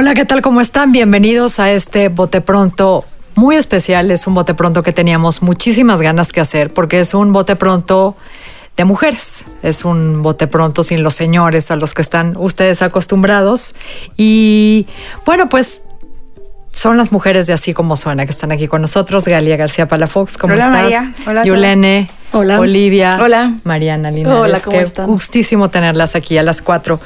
Hola, 0.00 0.14
¿qué 0.14 0.24
tal? 0.24 0.42
¿Cómo 0.42 0.60
están? 0.60 0.92
Bienvenidos 0.92 1.58
a 1.58 1.72
este 1.72 2.08
Bote 2.08 2.40
Pronto 2.40 3.04
muy 3.34 3.56
especial. 3.56 4.12
Es 4.12 4.28
un 4.28 4.34
bote 4.34 4.54
pronto 4.54 4.84
que 4.84 4.92
teníamos 4.92 5.42
muchísimas 5.42 6.00
ganas 6.00 6.30
que 6.30 6.38
hacer 6.38 6.72
porque 6.72 7.00
es 7.00 7.14
un 7.14 7.32
bote 7.32 7.56
pronto 7.56 8.16
de 8.76 8.84
mujeres. 8.84 9.44
Es 9.64 9.84
un 9.84 10.22
bote 10.22 10.46
pronto 10.46 10.84
sin 10.84 11.02
los 11.02 11.14
señores 11.14 11.72
a 11.72 11.74
los 11.74 11.94
que 11.94 12.02
están 12.02 12.36
ustedes 12.36 12.80
acostumbrados. 12.80 13.74
Y 14.16 14.86
bueno, 15.26 15.48
pues 15.48 15.82
son 16.70 16.96
las 16.96 17.10
mujeres 17.10 17.48
de 17.48 17.54
Así 17.54 17.74
Como 17.74 17.96
Suena 17.96 18.24
que 18.24 18.30
están 18.30 18.52
aquí 18.52 18.68
con 18.68 18.82
nosotros. 18.82 19.26
Galia 19.26 19.56
García 19.56 19.88
Palafox, 19.88 20.38
¿cómo 20.38 20.54
Hola, 20.54 20.66
estás? 20.66 20.80
María. 20.80 21.14
Hola 21.26 21.42
Yulene. 21.42 22.08
Hola. 22.32 22.60
Olivia. 22.60 23.18
Hola. 23.22 23.54
Mariana 23.64 24.10
Linares. 24.10 24.38
Hola, 24.40 24.60
¿cómo 24.60 24.76
Qué 24.76 24.82
están? 24.82 25.06
gustísimo 25.06 25.70
tenerlas 25.70 26.14
aquí 26.14 26.36
a 26.36 26.42
las 26.42 26.60
cuatro. 26.60 27.00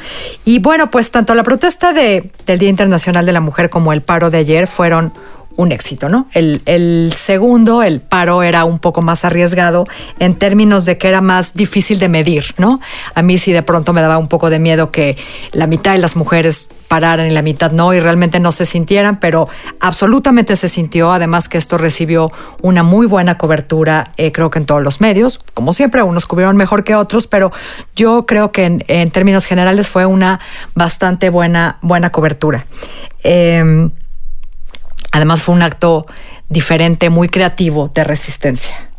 Y 0.45 0.59
bueno, 0.59 0.91
pues 0.91 1.11
tanto 1.11 1.35
la 1.35 1.43
protesta 1.45 1.93
de, 1.93 2.31
del 2.47 2.59
Día 2.59 2.69
Internacional 2.69 3.25
de 3.25 3.33
la 3.33 3.41
Mujer 3.41 3.71
como 3.71 3.93
el 3.93 4.03
paro 4.03 4.31
de 4.31 4.39
ayer 4.39 4.67
fueron 4.67 5.13
un 5.57 5.73
éxito, 5.73 6.09
¿no? 6.09 6.27
El, 6.33 7.13
segundo, 7.15 7.83
el 7.83 8.01
paro, 8.01 8.43
era 8.43 8.65
un 8.65 8.79
poco 8.79 9.03
más 9.03 9.25
arriesgado 9.25 9.87
en 10.19 10.35
términos 10.35 10.85
de 10.85 10.99
que 10.99 11.09
era 11.09 11.21
más 11.21 11.55
difícil 11.55 11.99
de 11.99 12.09
medir, 12.09 12.55
¿no? 12.59 12.81
A 13.15 13.23
mí 13.23 13.39
sí 13.39 13.53
de 13.53 13.63
pronto 13.63 13.93
me 13.93 14.01
daba 14.01 14.19
un 14.19 14.29
poco 14.29 14.51
de 14.51 14.59
miedo 14.59 14.91
que 14.91 15.17
la 15.53 15.67
mitad 15.67 15.93
de 15.93 15.99
las 15.99 16.17
mujeres 16.17 16.69
pararan 16.89 17.27
y 17.27 17.31
la 17.31 17.43
mitad 17.43 17.73
no, 17.73 17.95
y 17.95 18.01
realmente 18.01 18.41
no 18.41 18.53
se 18.53 18.67
sintieran, 18.67 19.17
pero 19.17 19.49
absolutamente 19.81 20.57
se 20.57 20.69
sintió, 20.69 21.13
además 21.13 21.49
que 21.49 21.59
esto 21.59 21.79
recibió 21.79 22.31
una 22.61 22.83
muy 22.83 23.07
buena 23.07 23.39
cobertura, 23.39 24.11
eh, 24.17 24.33
creo 24.33 24.51
que 24.51 24.59
en 24.59 24.67
todos 24.67 24.83
los 24.83 25.01
medios, 25.01 25.41
como 25.55 25.73
siempre, 25.73 26.03
unos 26.03 26.27
cubrieron 26.27 26.57
mejor 26.57 26.85
que 26.85 26.95
otros, 26.95 27.27
pero 27.27 27.51
yo 27.97 28.27
creo 28.27 28.53
que 28.53 28.65
en, 28.65 29.11
términos 29.11 29.47
generales 29.47 29.89
fue 29.89 30.07
una 30.07 30.41
bastante 30.75 31.31
buena, 31.31 31.79
buena 31.83 32.11
cobertura. 32.11 32.67
Eh, 33.25 33.91
Además 35.13 35.43
fue 35.43 35.55
un 35.55 35.63
acto 35.63 36.07
diferente, 36.49 37.11
muy 37.11 37.29
creativo 37.29 37.91
de 37.95 38.05
resistencia. 38.05 38.91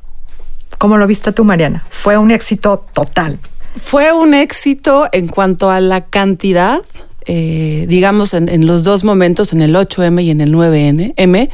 ¿Cómo 0.78 0.98
lo 0.98 1.08
viste 1.08 1.32
tú, 1.32 1.44
Mariana? 1.44 1.86
Fue 1.90 2.18
un 2.18 2.32
éxito 2.32 2.86
total. 2.94 3.40
Fue 3.78 4.12
un 4.12 4.34
éxito 4.34 5.08
en 5.12 5.28
cuanto 5.28 5.72
a 5.72 5.80
la 5.80 6.06
cantidad, 6.06 6.82
eh, 7.26 7.86
digamos, 7.88 8.34
en, 8.34 8.66
los 8.66 8.84
dos 8.84 9.04
momentos, 9.04 9.54
en 9.54 9.62
el 9.62 9.76
8M 9.76 10.24
y 10.24 10.30
en 10.30 10.42
el 10.42 10.54
9M, 10.54 11.50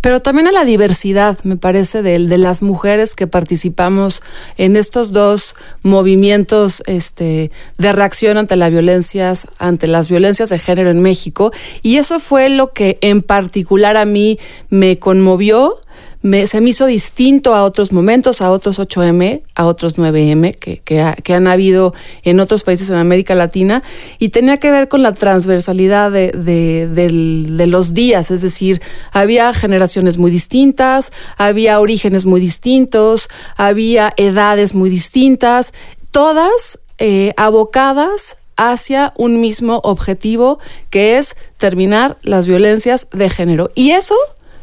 pero 0.00 0.20
también 0.20 0.48
a 0.48 0.52
la 0.52 0.64
diversidad, 0.64 1.38
me 1.42 1.56
parece, 1.56 2.02
de, 2.02 2.18
de 2.18 2.38
las 2.38 2.62
mujeres 2.62 3.14
que 3.14 3.26
participamos 3.26 4.22
en 4.56 4.76
estos 4.76 5.12
dos 5.12 5.54
movimientos 5.82 6.82
este, 6.86 7.50
de 7.78 7.92
reacción 7.92 8.38
ante 8.38 8.56
las 8.56 8.70
violencias, 8.70 9.46
ante 9.58 9.86
las 9.86 10.08
violencias 10.08 10.48
de 10.48 10.58
género 10.58 10.90
en 10.90 11.00
México. 11.00 11.52
Y 11.82 11.96
eso 11.96 12.20
fue 12.20 12.48
lo 12.48 12.72
que 12.72 12.98
en 13.00 13.22
particular 13.22 13.96
a 13.96 14.04
mí 14.04 14.38
me 14.68 14.98
conmovió 14.98 15.80
me, 16.22 16.46
se 16.46 16.60
me 16.60 16.70
hizo 16.70 16.86
distinto 16.86 17.54
a 17.54 17.64
otros 17.64 17.92
momentos, 17.92 18.42
a 18.42 18.50
otros 18.50 18.78
8M, 18.78 19.42
a 19.54 19.66
otros 19.66 19.96
9M 19.96 20.56
que, 20.58 20.78
que, 20.78 21.00
ha, 21.00 21.14
que, 21.14 21.34
han 21.34 21.46
habido 21.46 21.94
en 22.22 22.40
otros 22.40 22.62
países 22.62 22.90
en 22.90 22.96
América 22.96 23.34
Latina 23.34 23.82
y 24.18 24.28
tenía 24.28 24.58
que 24.58 24.70
ver 24.70 24.88
con 24.88 25.02
la 25.02 25.14
transversalidad 25.14 26.10
de 26.10 27.66
los 27.66 27.94
días, 27.94 28.30
es 28.30 28.42
decir, 28.42 28.82
había 29.12 29.54
generaciones 29.54 30.18
muy 30.18 30.30
distintas, 30.30 31.12
había 31.36 31.80
orígenes 31.80 32.26
muy 32.26 32.40
distintos, 32.40 33.28
había 33.56 34.12
edades 34.16 34.74
muy 34.74 34.90
distintas, 34.90 35.72
todas 36.10 36.78
eh, 36.98 37.32
abocadas 37.36 38.36
hacia 38.56 39.12
un 39.16 39.40
mismo 39.40 39.80
objetivo 39.84 40.58
que 40.90 41.16
es 41.16 41.34
terminar 41.56 42.18
las 42.22 42.46
violencias 42.46 43.08
de 43.10 43.30
género. 43.30 43.70
Y 43.74 43.92
eso, 43.92 44.14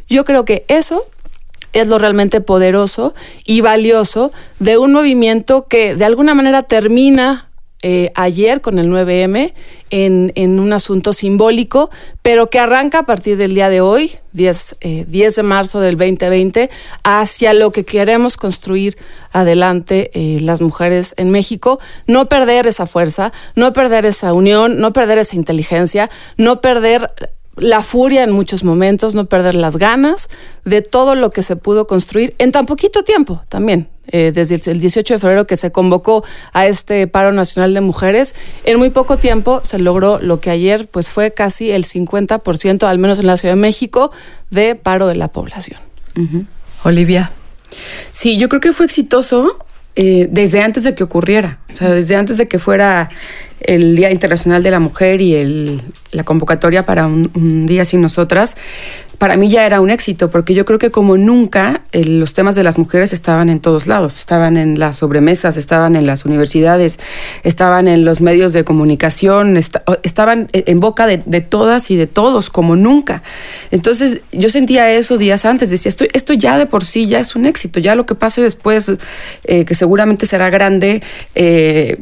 yo 0.08 0.24
creo 0.24 0.46
que 0.46 0.64
eso 0.68 1.08
es 1.74 1.88
lo 1.88 1.98
realmente 1.98 2.42
poderoso 2.42 3.14
y 3.46 3.62
valioso 3.62 4.32
de 4.60 4.78
un 4.78 4.94
movimiento 4.94 5.68
que 5.68 5.96
de 5.96 6.06
alguna 6.06 6.34
manera 6.34 6.64
termina 6.64 7.48
eh, 7.84 8.12
ayer 8.16 8.62
con 8.62 8.80
el 8.80 8.90
9M 8.90 9.54
en, 9.92 10.32
en, 10.34 10.60
un 10.60 10.74
asunto 10.74 11.14
simbólico, 11.14 11.92
pero 12.24 12.50
que 12.50 12.58
arranca 12.58 13.00
a 13.00 13.06
partir 13.06 13.38
del 13.38 13.54
día 13.54 13.70
de 13.70 13.82
hoy, 13.82 14.18
10, 14.34 14.78
eh, 14.82 15.06
10 15.08 15.36
de 15.36 15.44
marzo 15.44 15.80
del 15.80 15.96
2020, 15.96 16.72
hacia 17.04 17.54
lo 17.54 17.72
que 17.72 17.86
queremos 17.86 18.36
construir 18.36 18.98
adelante 19.32 20.10
eh, 20.16 20.40
las 20.42 20.60
mujeres 20.60 21.14
en 21.18 21.30
México. 21.30 21.80
No 22.08 22.28
perder 22.28 22.66
esa 22.66 22.88
fuerza, 22.88 23.32
no 23.56 23.74
perder 23.74 24.08
esa 24.08 24.34
unión, 24.34 24.80
no 24.80 24.92
perder 24.92 25.20
esa 25.20 25.36
inteligencia, 25.36 26.10
no 26.36 26.62
perder 26.62 27.12
la 27.58 27.82
furia 27.84 28.24
en 28.24 28.32
muchos 28.32 28.64
momentos, 28.64 29.16
no 29.16 29.26
perder 29.26 29.56
las 29.56 29.78
ganas 29.78 30.30
de 30.66 30.82
todo 30.82 31.16
lo 31.16 31.30
que 31.30 31.44
se 31.44 31.56
pudo 31.56 31.88
construir 31.88 32.36
en 32.38 32.52
tan 32.52 32.66
poquito 32.66 33.04
tiempo 33.04 33.42
también. 33.50 33.90
Eh, 34.10 34.32
desde 34.34 34.72
el 34.72 34.80
18 34.80 35.16
de 35.16 35.20
febrero 35.20 35.48
que 35.48 35.58
se 35.58 35.74
convocó 35.74 36.24
a 36.54 36.66
este 36.66 37.08
paro 37.08 37.34
nacional 37.34 37.74
de 37.74 37.82
mujeres, 37.82 38.36
en 38.64 38.78
muy 38.78 38.90
poco 38.90 39.18
tiempo 39.18 39.60
se 39.64 39.80
logró 39.80 40.20
lo 40.20 40.40
que 40.40 40.50
ayer 40.50 40.88
pues 40.88 41.10
fue 41.10 41.34
casi 41.34 41.72
el 41.72 41.84
50%, 41.84 42.84
al 42.84 43.00
menos 43.00 43.20
en 43.20 43.28
la 43.28 43.36
Ciudad 43.36 43.56
de 43.56 43.60
México, 43.60 44.12
de 44.50 44.76
paro 44.76 45.08
de 45.08 45.16
la 45.16 45.28
población. 45.28 45.82
Uh 46.16 46.22
-huh. 46.22 46.46
Olivia. 46.86 47.32
Sí, 48.12 48.38
yo 48.38 48.48
creo 48.48 48.62
que 48.62 48.72
fue 48.72 48.86
exitoso 48.86 49.60
eh, 50.00 50.28
desde 50.30 50.62
antes 50.62 50.84
de 50.84 50.94
que 50.94 51.04
ocurriera, 51.04 51.58
o 51.74 51.76
sea, 51.76 51.90
desde 51.90 52.16
antes 52.16 52.38
de 52.38 52.48
que 52.48 52.60
fuera 52.60 53.10
el 53.62 53.96
Día 53.96 54.12
Internacional 54.12 54.62
de 54.62 54.70
la 54.70 54.80
Mujer 54.80 55.22
y 55.22 55.34
el, 55.34 55.82
la 56.12 56.24
convocatoria 56.24 56.86
para 56.86 57.08
un, 57.08 57.32
un, 57.34 57.66
día 57.66 57.84
sin 57.84 58.02
nosotras, 58.02 58.58
para 59.18 59.36
mí 59.36 59.50
ya 59.50 59.66
era 59.66 59.82
un 59.82 59.90
éxito, 59.90 60.30
porque 60.30 60.54
yo 60.54 60.66
creo 60.66 60.78
que 60.78 60.92
como 60.92 61.18
nunca 61.18 61.82
eh, 61.92 62.06
los 62.06 62.34
temas 62.34 62.56
de 62.56 62.64
las 62.64 62.78
mujeres 62.78 63.14
estaban 63.14 63.50
en 63.50 63.60
todos 63.60 63.88
lados, 63.88 64.20
estaban 64.20 64.58
en 64.58 64.80
las 64.80 64.98
sobremesas, 64.98 65.58
estaban 65.58 65.96
en 65.96 66.06
las 66.06 66.26
universidades, 66.26 67.00
estaban 67.44 67.88
en 67.88 68.06
los 68.06 68.22
medios 68.22 68.54
de 68.54 68.64
comunicación, 68.64 69.58
est 69.58 69.78
estaban 70.04 70.50
en 70.54 70.80
boca 70.80 71.08
de, 71.08 71.42
todas 71.42 71.90
y 71.92 71.96
de 71.96 72.08
todos, 72.08 72.50
como 72.50 72.76
nunca. 72.76 73.24
Entonces 73.72 74.22
yo 74.32 74.50
sentía 74.50 74.92
eso 74.92 75.18
días 75.18 75.46
antes, 75.46 75.70
decía, 75.70 75.90
esto, 75.90 76.06
esto 76.14 76.34
ya 76.34 76.58
de 76.58 76.66
por 76.66 76.86
sí 76.86 77.08
ya 77.08 77.20
es 77.20 77.36
un 77.36 77.46
éxito, 77.46 77.80
ya 77.80 77.96
lo 77.96 78.06
que 78.06 78.16
pase 78.16 78.42
después, 78.42 78.92
eh, 79.46 79.66
que 79.66 79.76
seguramente 79.76 80.26
será 80.26 80.50
grande, 80.50 81.02
eh, 81.36 81.98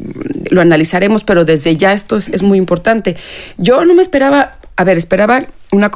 lo 0.50 0.62
analizaremos, 0.62 1.24
pero 1.24 1.46
desde 1.46 1.78
ya 1.78 1.94
esto 1.94 2.18
es, 2.18 2.28
es 2.30 2.42
muy 2.44 2.58
importante. 2.58 3.16
Yo 3.58 3.86
no 3.86 3.94
me 3.94 4.02
esperaba, 4.02 4.58
a 4.78 4.84
ver, 4.84 4.98
esperaba 4.98 5.46
una, 5.72 5.92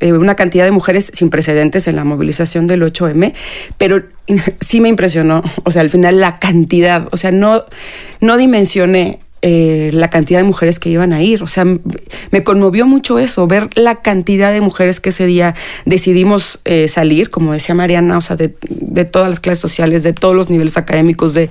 eh, 0.00 0.12
una, 0.12 0.34
cantidad 0.34 0.64
de 0.64 0.70
mujeres 0.70 1.10
sin 1.12 1.30
precedentes 1.30 1.86
en 1.86 1.96
la 1.96 2.04
movilización 2.04 2.66
del 2.66 2.82
8M, 2.82 3.34
pero 3.78 4.02
sí 4.60 4.80
me 4.80 4.88
impresionó, 4.88 5.42
o 5.64 5.70
sea, 5.70 5.82
al 5.82 5.90
final 5.90 6.20
la 6.20 6.38
cantidad, 6.38 7.08
o 7.12 7.16
sea, 7.16 7.30
no, 7.30 7.64
no 8.20 8.36
dimensioné 8.36 9.20
eh, 9.42 9.90
la 9.92 10.08
cantidad 10.08 10.40
de 10.40 10.44
mujeres 10.44 10.78
que 10.78 10.88
iban 10.88 11.12
a 11.12 11.22
ir. 11.22 11.42
O 11.42 11.46
sea, 11.46 11.64
me 11.64 12.42
conmovió 12.42 12.86
mucho 12.86 13.18
eso, 13.18 13.46
ver 13.46 13.68
la 13.74 13.96
cantidad 13.96 14.50
de 14.50 14.60
mujeres 14.60 14.98
que 14.98 15.10
ese 15.10 15.26
día 15.26 15.54
decidimos 15.84 16.58
eh, 16.64 16.88
salir, 16.88 17.28
como 17.30 17.52
decía 17.52 17.74
Mariana, 17.74 18.16
o 18.16 18.20
sea, 18.22 18.34
de, 18.34 18.56
de, 18.68 19.04
todas 19.04 19.28
las 19.28 19.38
clases 19.38 19.60
sociales, 19.60 20.02
de 20.02 20.14
todos 20.14 20.34
los 20.34 20.48
niveles 20.48 20.78
académicos, 20.78 21.34
de, 21.34 21.50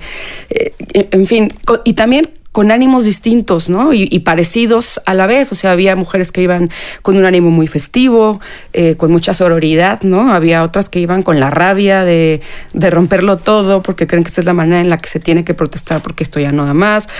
en 0.90 1.26
fin, 1.26 1.48
y 1.84 1.94
también 1.94 2.28
con 2.56 2.70
ánimos 2.70 3.04
distintos, 3.04 3.68
¿no? 3.68 3.92
Y, 3.92 4.18
parecidos 4.20 4.98
a 5.04 5.12
la 5.12 5.26
vez. 5.26 5.52
O 5.52 5.54
sea, 5.54 5.72
había 5.72 5.94
mujeres 5.94 6.32
que 6.32 6.40
iban 6.40 6.70
con 7.02 7.18
un 7.18 7.26
ánimo 7.26 7.50
muy 7.50 7.66
festivo, 7.66 8.40
eh, 8.72 8.94
con 8.96 9.12
mucha 9.12 9.34
sororidad, 9.34 10.00
¿no? 10.00 10.32
Había 10.32 10.62
otras 10.62 10.88
que 10.88 10.98
iban 10.98 11.22
con 11.22 11.38
la 11.38 11.50
rabia 11.50 12.02
de, 12.02 12.40
romperlo 12.72 13.36
todo 13.36 13.82
porque 13.82 14.06
creen 14.06 14.24
que 14.24 14.30
esa 14.30 14.40
es 14.40 14.46
la 14.46 14.54
manera 14.54 14.80
en 14.80 14.88
la 14.88 14.96
que 14.96 15.10
se 15.10 15.20
tiene 15.20 15.44
que 15.44 15.52
protestar 15.52 16.00
porque 16.00 16.22
esto 16.22 16.40
ya 16.40 16.50
no 16.50 16.64
da 16.64 16.72
más. 16.72 17.10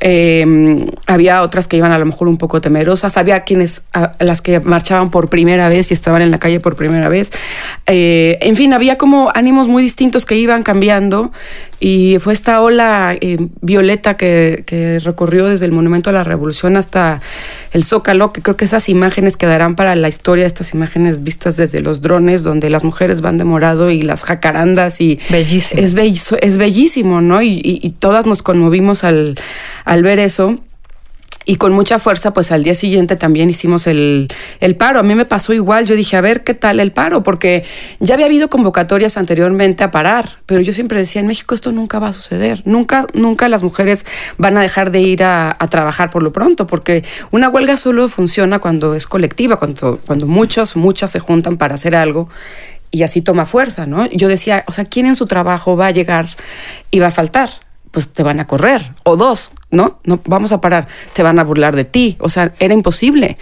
Eh, 0.00 0.86
había 1.08 1.42
otras 1.42 1.66
que 1.66 1.76
iban 1.76 1.90
a 1.90 1.98
lo 1.98 2.06
mejor 2.06 2.28
un 2.28 2.36
poco 2.36 2.60
temerosas. 2.60 3.16
Había 3.16 3.42
quienes, 3.42 3.82
las 4.20 4.42
que 4.42 4.60
marchaban 4.60 5.10
por 5.10 5.28
primera 5.28 5.68
vez 5.68 5.90
y 5.90 5.94
estaban 5.94 6.22
en 6.22 6.30
la 6.30 6.38
calle 6.38 6.60
por 6.60 6.76
primera 6.76 7.08
vez. 7.08 7.32
Eh, 7.86 8.38
en 8.42 8.54
fin, 8.54 8.72
había 8.72 8.96
como 8.96 9.32
ánimos 9.34 9.66
muy 9.66 9.82
distintos 9.82 10.24
que 10.24 10.36
iban 10.36 10.62
cambiando 10.62 11.32
y 11.86 12.18
fue 12.18 12.32
esta 12.32 12.62
ola 12.62 13.14
eh, 13.20 13.36
violeta 13.60 14.16
que, 14.16 14.64
que, 14.66 14.98
recorrió 15.00 15.48
desde 15.48 15.66
el 15.66 15.72
Monumento 15.72 16.08
a 16.08 16.14
la 16.14 16.24
Revolución 16.24 16.78
hasta 16.78 17.20
el 17.72 17.84
Zócalo, 17.84 18.32
que 18.32 18.40
creo 18.40 18.56
que 18.56 18.64
esas 18.64 18.88
imágenes 18.88 19.36
quedarán 19.36 19.76
para 19.76 19.94
la 19.94 20.08
historia, 20.08 20.46
estas 20.46 20.72
imágenes 20.72 21.22
vistas 21.22 21.58
desde 21.58 21.82
los 21.82 22.00
drones, 22.00 22.42
donde 22.42 22.70
las 22.70 22.84
mujeres 22.84 23.20
van 23.20 23.36
de 23.36 23.44
morado 23.44 23.90
y 23.90 24.00
las 24.00 24.22
jacarandas 24.22 25.02
y 25.02 25.20
bellísimo. 25.28 25.82
Es, 25.82 25.92
es 26.40 26.56
bellísimo, 26.56 27.20
¿no? 27.20 27.42
Y, 27.42 27.60
y, 27.62 27.80
y 27.82 27.90
todas 27.90 28.24
nos 28.24 28.42
conmovimos 28.42 29.04
al, 29.04 29.36
al 29.84 30.02
ver 30.02 30.20
eso 30.20 30.60
y 31.46 31.56
con 31.56 31.72
mucha 31.72 31.98
fuerza, 31.98 32.32
pues 32.32 32.52
al 32.52 32.64
día 32.64 32.74
siguiente 32.74 33.16
también 33.16 33.50
hicimos 33.50 33.86
el, 33.86 34.28
el, 34.60 34.76
paro. 34.76 34.98
A 34.98 35.02
mí 35.02 35.14
me 35.14 35.26
pasó 35.26 35.52
igual, 35.52 35.86
yo 35.86 35.94
dije, 35.94 36.16
a 36.16 36.20
ver, 36.20 36.42
¿qué 36.42 36.54
tal 36.54 36.80
el 36.80 36.92
paro? 36.92 37.22
Porque 37.22 37.64
ya 38.00 38.14
había 38.14 38.26
habido 38.26 38.48
convocatorias 38.48 39.16
anteriormente 39.18 39.84
a 39.84 39.90
parar, 39.90 40.38
pero 40.46 40.62
yo 40.62 40.72
siempre 40.72 40.98
decía, 40.98 41.20
en 41.20 41.26
México 41.26 41.54
esto 41.54 41.70
nunca 41.72 41.98
va 41.98 42.08
a 42.08 42.12
suceder, 42.12 42.62
nunca, 42.64 43.06
nunca 43.12 43.48
las 43.48 43.62
mujeres 43.62 44.06
van 44.38 44.56
a 44.56 44.62
dejar 44.62 44.90
de 44.90 45.00
ir 45.00 45.22
a, 45.22 45.54
a 45.58 45.68
trabajar 45.68 46.10
por 46.10 46.22
lo 46.22 46.32
pronto, 46.32 46.66
porque 46.66 47.04
una 47.30 47.48
huelga 47.48 47.76
solo 47.76 48.08
funciona 48.08 48.58
cuando 48.58 48.94
es 48.94 49.06
colectiva, 49.06 49.56
cuando, 49.56 50.00
cuando 50.06 50.26
muchos, 50.26 50.76
muchas 50.76 51.10
se 51.10 51.20
juntan 51.20 51.58
para 51.58 51.74
hacer 51.74 51.94
algo 51.94 52.28
y 52.90 53.02
así 53.02 53.20
toma 53.22 53.44
fuerza, 53.44 53.86
¿no? 53.86 54.06
Yo 54.06 54.28
decía, 54.28 54.64
o 54.68 54.72
sea, 54.72 54.84
¿quién 54.84 55.06
en 55.06 55.16
su 55.16 55.26
trabajo 55.26 55.76
va 55.76 55.88
a 55.88 55.90
llegar 55.90 56.28
y 56.90 57.00
va 57.00 57.08
a 57.08 57.10
faltar? 57.10 57.50
Pues 57.94 58.08
te 58.08 58.24
van 58.24 58.40
a 58.40 58.46
correr, 58.48 58.92
o 59.04 59.16
dos, 59.16 59.52
¿no? 59.70 60.00
No 60.04 60.20
vamos 60.26 60.50
a 60.50 60.60
parar, 60.60 60.88
te 61.12 61.22
van 61.22 61.38
a 61.38 61.44
burlar 61.44 61.76
de 61.76 61.84
ti, 61.84 62.16
o 62.18 62.28
sea, 62.28 62.52
era 62.58 62.74
imposible. 62.74 63.38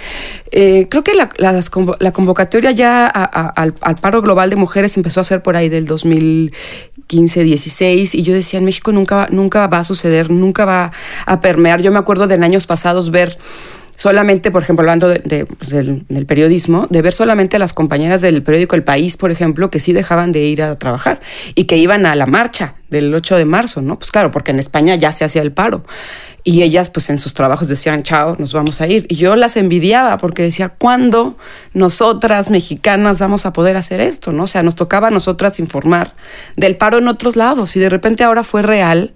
Eh, 0.50 0.88
creo 0.90 1.02
que 1.02 1.14
la, 1.14 1.30
la, 1.38 2.12
convocatoria 2.12 2.70
ya 2.70 3.06
al, 3.06 3.72
paro 3.96 4.20
global 4.20 4.50
de 4.50 4.56
mujeres 4.56 4.98
empezó 4.98 5.20
a 5.20 5.24
ser 5.24 5.42
por 5.42 5.56
ahí 5.56 5.70
del 5.70 5.86
2015, 5.86 7.42
16, 7.42 8.14
y 8.14 8.22
yo 8.22 8.34
decía, 8.34 8.58
en 8.58 8.66
México 8.66 8.92
nunca, 8.92 9.26
nunca 9.30 9.66
va 9.68 9.78
a 9.78 9.84
suceder, 9.84 10.30
nunca 10.30 10.66
va 10.66 10.92
a 11.24 11.40
permear. 11.40 11.80
Yo 11.80 11.90
me 11.90 11.98
acuerdo 11.98 12.26
de 12.26 12.34
en 12.34 12.44
años 12.44 12.66
pasados 12.66 13.10
ver 13.10 13.38
solamente, 14.02 14.50
por 14.50 14.64
ejemplo, 14.64 14.82
hablando 14.82 15.06
de, 15.06 15.20
de, 15.24 15.46
pues 15.46 15.70
del, 15.70 16.04
del, 16.08 16.26
periodismo, 16.26 16.88
de 16.90 17.02
ver 17.02 17.12
solamente 17.12 17.54
a 17.54 17.60
las 17.60 17.72
compañeras 17.72 18.20
del 18.20 18.42
periódico 18.42 18.74
El 18.74 18.82
País, 18.82 19.16
por 19.16 19.30
ejemplo, 19.30 19.70
que 19.70 19.78
sí 19.78 19.92
dejaban 19.92 20.32
de 20.32 20.40
ir 20.40 20.60
a 20.60 20.76
trabajar 20.76 21.20
y 21.54 21.66
que 21.66 21.76
iban 21.76 22.04
a 22.04 22.16
la 22.16 22.26
marcha 22.26 22.74
del 22.90 23.14
8 23.14 23.36
de 23.36 23.44
marzo, 23.44 23.80
¿no? 23.80 24.00
Pues 24.00 24.10
claro, 24.10 24.32
porque 24.32 24.50
en 24.50 24.58
España 24.58 24.96
ya 24.96 25.12
se 25.12 25.24
hacía 25.24 25.40
el 25.40 25.52
paro. 25.52 25.84
Y 26.44 26.62
ellas, 26.62 26.90
pues 26.90 27.08
en 27.08 27.18
sus 27.18 27.34
trabajos 27.34 27.68
decían, 27.68 28.02
chao, 28.02 28.34
nos 28.36 28.52
vamos 28.52 28.80
a 28.80 28.88
ir. 28.88 29.06
Y 29.08 29.14
yo 29.14 29.36
las 29.36 29.56
envidiaba 29.56 30.16
porque 30.18 30.42
decía, 30.42 30.70
¿cuándo 30.70 31.36
nosotras 31.72 32.50
mexicanas 32.50 33.20
vamos 33.20 33.46
a 33.46 33.52
poder 33.52 33.76
hacer 33.76 34.00
esto? 34.00 34.32
¿no? 34.32 34.44
O 34.44 34.46
sea, 34.48 34.64
nos 34.64 34.74
tocaba 34.74 35.08
a 35.08 35.10
nosotras 35.10 35.60
informar 35.60 36.14
del 36.56 36.76
paro 36.76 36.98
en 36.98 37.06
otros 37.06 37.36
lados. 37.36 37.76
Y 37.76 37.80
de 37.80 37.88
repente 37.88 38.24
ahora 38.24 38.42
fue 38.42 38.62
real 38.62 39.12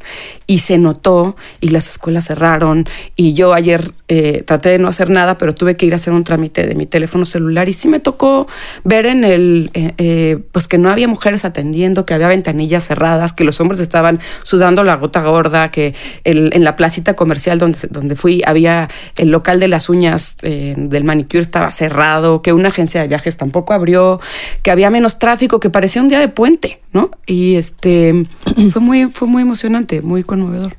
y 0.46 0.58
se 0.58 0.78
notó 0.78 1.36
y 1.60 1.70
las 1.70 1.88
escuelas 1.88 2.26
cerraron. 2.26 2.86
Y 3.16 3.32
yo 3.32 3.54
ayer 3.54 3.90
eh, 4.06 4.44
traté 4.46 4.68
de 4.68 4.78
no 4.78 4.86
hacer 4.86 5.10
nada, 5.10 5.36
pero 5.36 5.52
tuve 5.52 5.76
que 5.76 5.86
ir 5.86 5.94
a 5.94 5.96
hacer 5.96 6.12
un 6.12 6.22
trámite 6.22 6.64
de 6.64 6.76
mi 6.76 6.86
teléfono 6.86 7.24
celular. 7.24 7.68
Y 7.68 7.72
sí 7.72 7.88
me 7.88 7.98
tocó 7.98 8.46
ver 8.84 9.06
en 9.06 9.24
el, 9.24 9.70
eh, 9.74 9.94
eh, 9.98 10.38
pues 10.52 10.68
que 10.68 10.78
no 10.78 10.90
había 10.90 11.08
mujeres 11.08 11.44
atendiendo, 11.44 12.06
que 12.06 12.14
había 12.14 12.28
ventanillas 12.28 12.86
cerradas, 12.86 13.32
que 13.32 13.42
los 13.42 13.60
hombres 13.60 13.80
estaban 13.80 14.20
sudando 14.44 14.84
la 14.84 14.94
gota 14.94 15.22
gorda, 15.22 15.72
que 15.72 15.94
el, 16.22 16.52
en 16.54 16.62
la 16.62 16.76
placita 16.76 17.15
comercial 17.16 17.58
donde, 17.58 17.78
donde 17.90 18.16
fui 18.16 18.42
había 18.46 18.88
el 19.16 19.30
local 19.30 19.58
de 19.60 19.68
las 19.68 19.88
uñas 19.88 20.36
eh, 20.42 20.74
del 20.76 21.04
manicure 21.04 21.40
estaba 21.40 21.70
cerrado, 21.70 22.42
que 22.42 22.52
una 22.52 22.68
agencia 22.68 23.00
de 23.00 23.08
viajes 23.08 23.36
tampoco 23.36 23.72
abrió, 23.72 24.20
que 24.62 24.70
había 24.70 24.90
menos 24.90 25.18
tráfico, 25.18 25.60
que 25.60 25.70
parecía 25.70 26.02
un 26.02 26.08
día 26.08 26.20
de 26.20 26.28
puente, 26.28 26.80
¿no? 26.92 27.10
Y 27.26 27.56
este 27.56 28.26
fue 28.70 28.80
muy, 28.80 29.06
fue 29.06 29.28
muy 29.28 29.42
emocionante, 29.42 30.02
muy 30.02 30.22
conmovedor. 30.22 30.76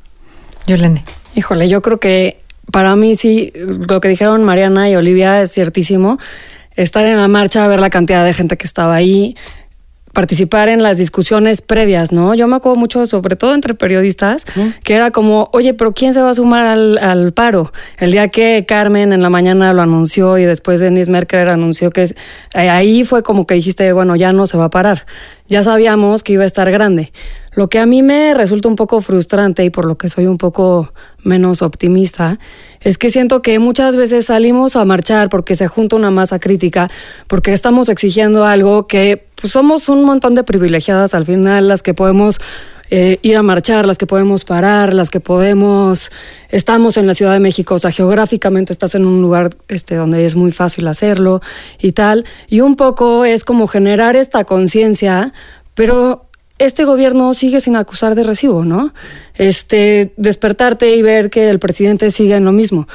Yolene. 0.67 1.03
Híjole, 1.35 1.69
yo 1.69 1.81
creo 1.81 1.99
que 1.99 2.37
para 2.71 2.95
mí 2.95 3.15
sí, 3.15 3.53
lo 3.55 4.01
que 4.01 4.09
dijeron 4.09 4.43
Mariana 4.43 4.89
y 4.89 4.95
Olivia 4.95 5.41
es 5.41 5.51
ciertísimo. 5.51 6.17
Estar 6.75 7.05
en 7.05 7.17
la 7.17 7.27
marcha, 7.27 7.67
ver 7.67 7.79
la 7.79 7.89
cantidad 7.89 8.23
de 8.23 8.33
gente 8.33 8.57
que 8.57 8.65
estaba 8.65 8.93
ahí, 8.93 9.35
participar 10.13 10.69
en 10.69 10.81
las 10.81 10.97
discusiones 10.97 11.61
previas, 11.61 12.11
¿no? 12.11 12.33
Yo 12.33 12.47
me 12.47 12.55
acuerdo 12.55 12.79
mucho, 12.79 13.05
sobre 13.05 13.35
todo 13.35 13.53
entre 13.53 13.73
periodistas, 13.73 14.45
que 14.83 14.93
era 14.93 15.11
como, 15.11 15.49
oye, 15.53 15.73
pero 15.73 15.93
¿quién 15.93 16.13
se 16.13 16.21
va 16.21 16.31
a 16.31 16.33
sumar 16.33 16.65
al, 16.65 16.97
al, 16.97 17.33
paro? 17.33 17.71
El 17.99 18.11
día 18.11 18.29
que 18.29 18.65
Carmen 18.67 19.13
en 19.13 19.21
la 19.21 19.29
mañana 19.29 19.73
lo 19.73 19.81
anunció 19.81 20.37
y 20.37 20.45
después 20.45 20.79
Denise 20.79 21.11
Merker 21.11 21.49
anunció 21.49 21.91
que 21.91 22.03
eh, 22.03 22.69
ahí 22.69 23.03
fue 23.03 23.23
como 23.23 23.45
que 23.45 23.55
dijiste, 23.55 23.91
bueno, 23.93 24.15
ya 24.15 24.33
no 24.33 24.47
se 24.47 24.57
va 24.57 24.65
a 24.65 24.69
parar. 24.69 25.05
Ya 25.47 25.63
sabíamos 25.63 26.23
que 26.23 26.33
iba 26.33 26.43
a 26.43 26.47
estar 26.47 26.69
grande. 26.71 27.11
Lo 27.53 27.69
que 27.69 27.79
a 27.79 27.85
mí 27.85 28.03
me 28.03 28.33
resulta 28.33 28.67
un 28.67 28.75
poco 28.75 29.01
frustrante 29.01 29.63
y 29.63 29.69
por 29.69 29.85
lo 29.85 29.97
que 29.97 30.09
soy 30.09 30.27
un 30.27 30.37
poco 30.37 30.93
menos 31.23 31.61
optimista 31.61 32.37
es 32.81 32.97
que 32.97 33.09
siento 33.09 33.41
que 33.41 33.59
muchas 33.59 33.95
veces 33.95 34.25
salimos 34.25 34.75
a 34.75 34.85
marchar 34.85 35.29
porque 35.29 35.55
se 35.55 35.67
junta 35.67 35.95
una 35.95 36.11
masa 36.11 36.39
crítica, 36.39 36.89
porque 37.27 37.53
estamos 37.53 37.89
exigiendo 37.89 38.45
algo 38.45 38.87
que 38.87 39.25
pues, 39.39 39.53
somos 39.53 39.89
un 39.89 40.03
montón 40.03 40.35
de 40.35 40.43
privilegiadas 40.43 41.13
al 41.13 41.25
final 41.25 41.67
las 41.67 41.83
que 41.83 41.93
podemos 41.93 42.39
eh, 42.89 43.19
ir 43.21 43.35
a 43.35 43.43
marchar, 43.43 43.85
las 43.85 43.97
que 43.97 44.07
podemos 44.07 44.45
parar, 44.45 44.93
las 44.93 45.09
que 45.09 45.19
podemos, 45.19 46.09
estamos 46.49 46.95
en 46.95 47.05
la 47.05 47.13
Ciudad 47.13 47.33
de 47.33 47.39
México, 47.41 47.75
o 47.75 47.79
sea, 47.79 47.91
geográficamente 47.91 48.71
estás 48.71 48.95
en 48.95 49.05
un 49.05 49.21
lugar 49.21 49.49
este, 49.67 49.95
donde 49.95 50.23
es 50.23 50.35
muy 50.37 50.53
fácil 50.53 50.87
hacerlo 50.87 51.41
y 51.81 51.91
tal, 51.91 52.23
y 52.47 52.61
un 52.61 52.77
poco 52.77 53.25
es 53.25 53.43
como 53.43 53.67
generar 53.67 54.15
esta 54.15 54.45
conciencia, 54.45 55.33
pero 55.73 56.26
este 56.59 56.85
gobierno 56.85 57.33
sigue 57.33 57.59
sin 57.59 57.75
acusar 57.75 58.15
de 58.15 58.23
recibo, 58.23 58.65
¿no? 58.65 58.93
Este, 59.35 60.13
despertarte 60.17 60.95
y 60.95 61.01
ver 61.01 61.29
que 61.29 61.49
el 61.49 61.59
presidente 61.59 62.11
sigue 62.11 62.35
en 62.35 62.45
lo 62.45 62.51
mismo. 62.51 62.87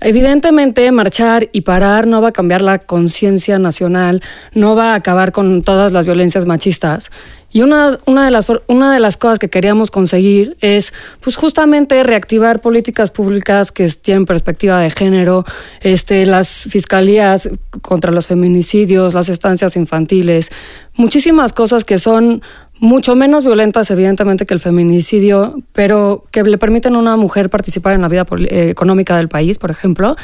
Evidentemente, 0.00 0.92
marchar 0.92 1.48
y 1.52 1.62
parar 1.62 2.06
no 2.06 2.20
va 2.20 2.28
a 2.28 2.32
cambiar 2.32 2.60
la 2.60 2.78
conciencia 2.80 3.58
nacional, 3.58 4.22
no 4.52 4.76
va 4.76 4.92
a 4.92 4.96
acabar 4.96 5.32
con 5.32 5.62
todas 5.62 5.92
las 5.92 6.04
violencias 6.04 6.44
machistas. 6.44 7.10
Y 7.50 7.62
una, 7.62 7.98
una, 8.04 8.26
de 8.26 8.30
las, 8.30 8.46
una 8.66 8.92
de 8.92 9.00
las 9.00 9.16
cosas 9.16 9.38
que 9.38 9.48
queríamos 9.48 9.90
conseguir 9.90 10.58
es, 10.60 10.92
pues 11.20 11.36
justamente 11.36 12.02
reactivar 12.02 12.60
políticas 12.60 13.10
públicas 13.10 13.72
que 13.72 13.88
tienen 13.88 14.26
perspectiva 14.26 14.80
de 14.80 14.90
género, 14.90 15.46
este, 15.80 16.26
las 16.26 16.50
fiscalías 16.68 17.48
contra 17.80 18.12
los 18.12 18.26
feminicidios, 18.26 19.14
las 19.14 19.30
estancias 19.30 19.76
infantiles, 19.76 20.50
muchísimas 20.96 21.54
cosas 21.54 21.84
que 21.84 21.96
son 21.96 22.42
mucho 22.78 23.16
menos 23.16 23.44
violentas, 23.44 23.90
evidentemente, 23.90 24.46
que 24.46 24.54
el 24.54 24.60
feminicidio, 24.60 25.56
pero 25.72 26.24
que 26.30 26.42
le 26.42 26.58
permiten 26.58 26.94
a 26.94 26.98
una 26.98 27.16
mujer 27.16 27.50
participar 27.50 27.94
en 27.94 28.02
la 28.02 28.08
vida 28.08 28.26
eh, 28.38 28.68
económica 28.70 29.16
del 29.16 29.28
país, 29.28 29.58
por 29.58 29.70
ejemplo. 29.70 30.16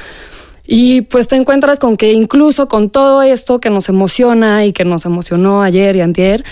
Y 0.66 1.02
pues 1.02 1.28
te 1.28 1.36
encuentras 1.36 1.78
con 1.78 1.96
que 1.96 2.12
incluso 2.12 2.68
con 2.68 2.90
todo 2.90 3.22
esto 3.22 3.58
que 3.58 3.70
nos 3.70 3.88
emociona 3.88 4.64
y 4.64 4.72
que 4.72 4.84
nos 4.84 5.04
emocionó 5.04 5.62
ayer 5.62 5.96
y 5.96 6.02
antier, 6.02 6.44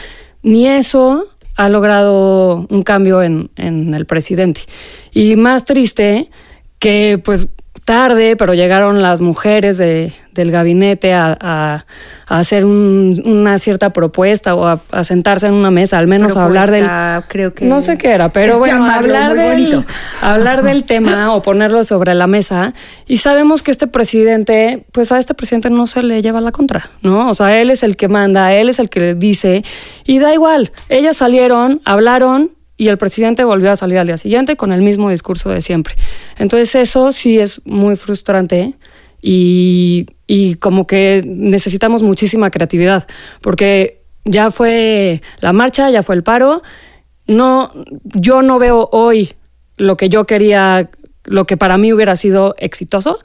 ni 0.43 0.67
eso 0.67 1.29
ha 1.55 1.69
logrado 1.69 2.67
un 2.71 2.83
cambio 2.83 3.23
en, 3.23 3.51
en 3.57 3.95
el 3.95 4.07
presidente. 4.07 4.63
Y 5.13 5.37
más 5.37 5.65
triste 5.65 6.31
que 6.79 7.21
pues 7.23 7.49
tarde, 7.91 8.37
pero 8.37 8.55
llegaron 8.55 9.03
las 9.03 9.21
mujeres 9.21 9.77
de, 9.77 10.13
del 10.33 10.53
gabinete 10.53 11.13
a, 11.13 11.37
a, 11.41 11.87
a 12.29 12.39
hacer 12.39 12.65
un, 12.65 13.21
una 13.25 13.59
cierta 13.59 13.93
propuesta 13.93 14.55
o 14.55 14.65
a, 14.65 14.81
a, 14.93 15.03
sentarse 15.03 15.49
en 15.49 15.55
una 15.55 15.73
mesa, 15.73 15.99
al 15.99 16.07
menos 16.07 16.33
propuesta, 16.33 16.41
a 16.41 16.45
hablar 16.45 16.71
del... 16.71 17.25
Creo 17.29 17.53
que 17.53 17.65
no 17.65 17.81
sé 17.81 17.99
qué 17.99 18.11
era, 18.11 18.29
pero 18.29 18.61
bueno, 18.61 18.89
hablar 18.89 19.35
del, 19.35 19.85
hablar 20.23 20.63
del 20.71 20.85
tema 20.85 21.35
o 21.35 21.43
ponerlo 21.43 21.83
sobre 21.83 22.15
la 22.15 22.29
mesa. 22.29 22.75
Y 23.09 23.17
sabemos 23.17 23.61
que 23.63 23.73
este 23.73 23.89
presidente, 23.89 24.85
pues 24.93 25.11
a 25.11 25.19
este 25.19 25.35
presidente 25.35 25.69
no 25.69 25.87
se 25.89 26.05
le 26.05 26.23
lleva 26.23 26.41
la 26.41 26.53
contra, 26.53 26.91
¿no? 27.03 27.29
O 27.29 27.35
sea, 27.35 27.61
él 27.61 27.71
es 27.71 27.83
el 27.83 27.97
que 27.97 28.07
manda, 28.07 28.55
él 28.55 28.69
es 28.69 28.79
el 28.79 28.89
que 28.89 29.01
le 29.01 29.15
dice, 29.15 29.65
y 30.05 30.21
da 30.21 30.33
igual, 30.33 30.71
ellas 30.89 31.17
salieron, 31.17 31.81
hablaron 31.85 32.53
y 32.81 32.89
el 32.89 32.97
presidente 32.97 33.45
volvió 33.45 33.71
a 33.71 33.77
salir 33.77 33.99
al 33.99 34.07
día 34.07 34.17
siguiente 34.17 34.57
con 34.57 34.73
el 34.73 34.81
mismo 34.81 35.11
discurso 35.11 35.51
de 35.51 35.61
siempre. 35.61 35.97
Entonces 36.39 36.75
eso 36.77 37.13
sí 37.13 37.39
es 37.39 37.61
muy 37.67 37.95
frustrante 37.95 38.73
y, 39.21 40.07
y 40.27 40.55
como 40.55 40.87
que 40.87 41.23
necesitamos 41.27 42.03
muchísima 42.03 42.51
creatividad, 42.51 43.07
porque 43.43 44.01
ya 44.25 44.51
fue 44.51 45.21
la 45.41 45.53
marcha, 45.53 45.91
ya 45.91 46.03
fue 46.03 46.15
el 46.15 46.23
paro. 46.23 46.63
No, 47.27 47.71
yo 48.03 48.41
no 48.41 48.59
veo 48.59 48.89
hoy 48.93 49.35
lo 49.77 49.99
que 49.99 50.09
yo 50.09 50.25
quería, 50.25 50.89
lo 51.25 51.45
que 51.45 51.59
para 51.59 51.77
mí 51.77 51.93
hubiera 51.93 52.17
sido 52.17 52.55
exitoso. 52.57 53.19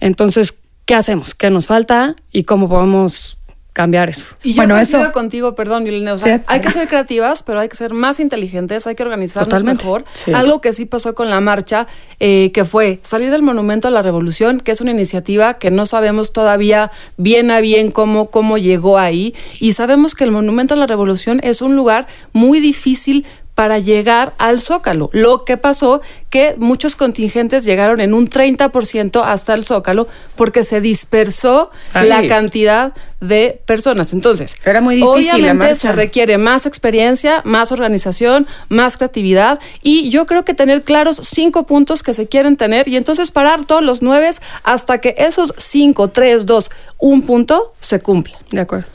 Entonces, 0.00 0.54
¿qué 0.86 0.94
hacemos? 0.94 1.34
¿Qué 1.34 1.50
nos 1.50 1.66
falta? 1.66 2.16
¿Y 2.32 2.44
cómo 2.44 2.70
podemos 2.70 3.36
cambiar 3.74 4.08
eso. 4.08 4.28
Y 4.44 4.52
yo 4.52 4.58
bueno, 4.58 4.78
eso 4.78 5.12
contigo, 5.12 5.56
perdón, 5.56 5.84
Yelena, 5.84 6.14
o 6.14 6.18
sea, 6.18 6.38
sí. 6.38 6.44
hay 6.46 6.60
que 6.60 6.70
ser 6.70 6.86
creativas, 6.86 7.42
pero 7.42 7.58
hay 7.58 7.68
que 7.68 7.76
ser 7.76 7.92
más 7.92 8.20
inteligentes, 8.20 8.86
hay 8.86 8.94
que 8.94 9.02
organizarnos 9.02 9.48
Totalmente. 9.48 9.82
mejor. 9.82 10.04
Sí. 10.12 10.32
Algo 10.32 10.60
que 10.60 10.72
sí 10.72 10.86
pasó 10.86 11.16
con 11.16 11.28
la 11.28 11.40
marcha, 11.40 11.88
eh, 12.20 12.52
que 12.54 12.64
fue 12.64 13.00
salir 13.02 13.32
del 13.32 13.42
Monumento 13.42 13.88
a 13.88 13.90
la 13.90 14.00
Revolución, 14.00 14.60
que 14.60 14.70
es 14.70 14.80
una 14.80 14.92
iniciativa 14.92 15.54
que 15.54 15.72
no 15.72 15.86
sabemos 15.86 16.32
todavía 16.32 16.92
bien 17.16 17.50
a 17.50 17.60
bien 17.60 17.90
cómo, 17.90 18.30
cómo 18.30 18.58
llegó 18.58 18.96
ahí, 18.96 19.34
y 19.58 19.72
sabemos 19.72 20.14
que 20.14 20.22
el 20.22 20.30
Monumento 20.30 20.74
a 20.74 20.76
la 20.76 20.86
Revolución 20.86 21.40
es 21.42 21.60
un 21.60 21.74
lugar 21.74 22.06
muy 22.32 22.60
difícil 22.60 23.26
para 23.54 23.78
llegar 23.78 24.34
al 24.38 24.60
Zócalo. 24.60 25.10
Lo 25.12 25.44
que 25.44 25.56
pasó 25.56 26.00
que 26.28 26.56
muchos 26.58 26.96
contingentes 26.96 27.64
llegaron 27.64 28.00
en 28.00 28.12
un 28.12 28.28
30% 28.28 29.22
hasta 29.24 29.54
el 29.54 29.64
Zócalo 29.64 30.08
porque 30.34 30.64
se 30.64 30.80
dispersó 30.80 31.70
Sí. 31.96 32.06
la 32.06 32.26
cantidad 32.26 32.92
de 33.20 33.60
personas. 33.64 34.12
Entonces, 34.12 34.56
Era 34.64 34.80
muy 34.80 34.96
difícil 34.96 35.26
la 35.26 35.34
obviamente 35.36 35.76
se 35.76 35.92
requiere 35.92 36.36
más 36.36 36.66
experiencia, 36.66 37.42
más 37.44 37.70
organización, 37.70 38.46
más 38.68 38.96
creatividad 38.96 39.60
y 39.82 40.10
yo 40.10 40.26
creo 40.26 40.44
que 40.44 40.54
tener 40.54 40.82
claros 40.82 41.20
cinco 41.22 41.64
puntos 41.64 42.02
que 42.02 42.12
se 42.12 42.26
quieren 42.26 42.56
tener 42.56 42.88
y 42.88 42.96
entonces 42.96 43.30
parar 43.30 43.64
todos 43.64 43.82
los 43.82 44.02
nueve 44.02 44.30
hasta 44.64 44.98
que 44.98 45.14
esos 45.16 45.54
cinco, 45.58 46.08
tres, 46.08 46.44
dos, 46.46 46.70
un 46.98 47.22
punto 47.22 47.72
se 47.80 48.00
cumplan. 48.00 48.38
De 48.50 48.60
acuerdo. 48.62 48.86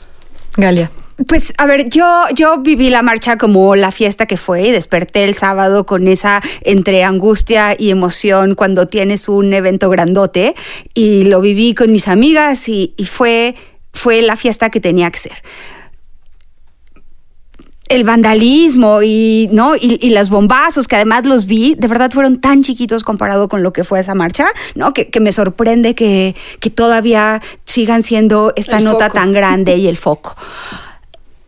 Galia. 0.56 0.90
Pues 1.26 1.52
a 1.58 1.66
ver, 1.66 1.88
yo, 1.88 2.24
yo 2.34 2.58
viví 2.58 2.88
la 2.88 3.02
marcha 3.02 3.36
como 3.36 3.76
la 3.76 3.90
fiesta 3.92 4.26
que 4.26 4.36
fue 4.36 4.62
y 4.68 4.70
desperté 4.70 5.24
el 5.24 5.34
sábado 5.34 5.84
con 5.84 6.08
esa 6.08 6.40
entre 6.62 7.04
angustia 7.04 7.74
y 7.78 7.90
emoción 7.90 8.54
cuando 8.54 8.86
tienes 8.88 9.28
un 9.28 9.52
evento 9.52 9.90
grandote 9.90 10.54
y 10.94 11.24
lo 11.24 11.40
viví 11.40 11.74
con 11.74 11.92
mis 11.92 12.08
amigas 12.08 12.68
y, 12.68 12.94
y 12.96 13.04
fue, 13.04 13.54
fue 13.92 14.22
la 14.22 14.36
fiesta 14.36 14.70
que 14.70 14.80
tenía 14.80 15.10
que 15.10 15.18
ser. 15.18 15.42
El 17.88 18.04
vandalismo 18.04 19.02
y, 19.02 19.48
¿no? 19.52 19.74
y, 19.74 19.98
y 20.00 20.10
los 20.10 20.30
bombazos 20.30 20.86
que 20.86 20.94
además 20.94 21.26
los 21.26 21.46
vi, 21.46 21.74
de 21.74 21.88
verdad 21.88 22.10
fueron 22.12 22.40
tan 22.40 22.62
chiquitos 22.62 23.02
comparado 23.02 23.48
con 23.48 23.64
lo 23.64 23.72
que 23.72 23.82
fue 23.82 23.98
esa 23.98 24.14
marcha, 24.14 24.46
¿no? 24.76 24.94
Que, 24.94 25.10
que 25.10 25.18
me 25.18 25.32
sorprende 25.32 25.96
que, 25.96 26.36
que 26.60 26.70
todavía 26.70 27.42
sigan 27.64 28.04
siendo 28.04 28.52
esta 28.54 28.78
El 28.78 28.84
nota 28.84 29.06
foco. 29.06 29.18
tan 29.18 29.32
grande 29.32 29.76
y 29.76 29.88
el 29.88 29.96
foco. 29.96 30.36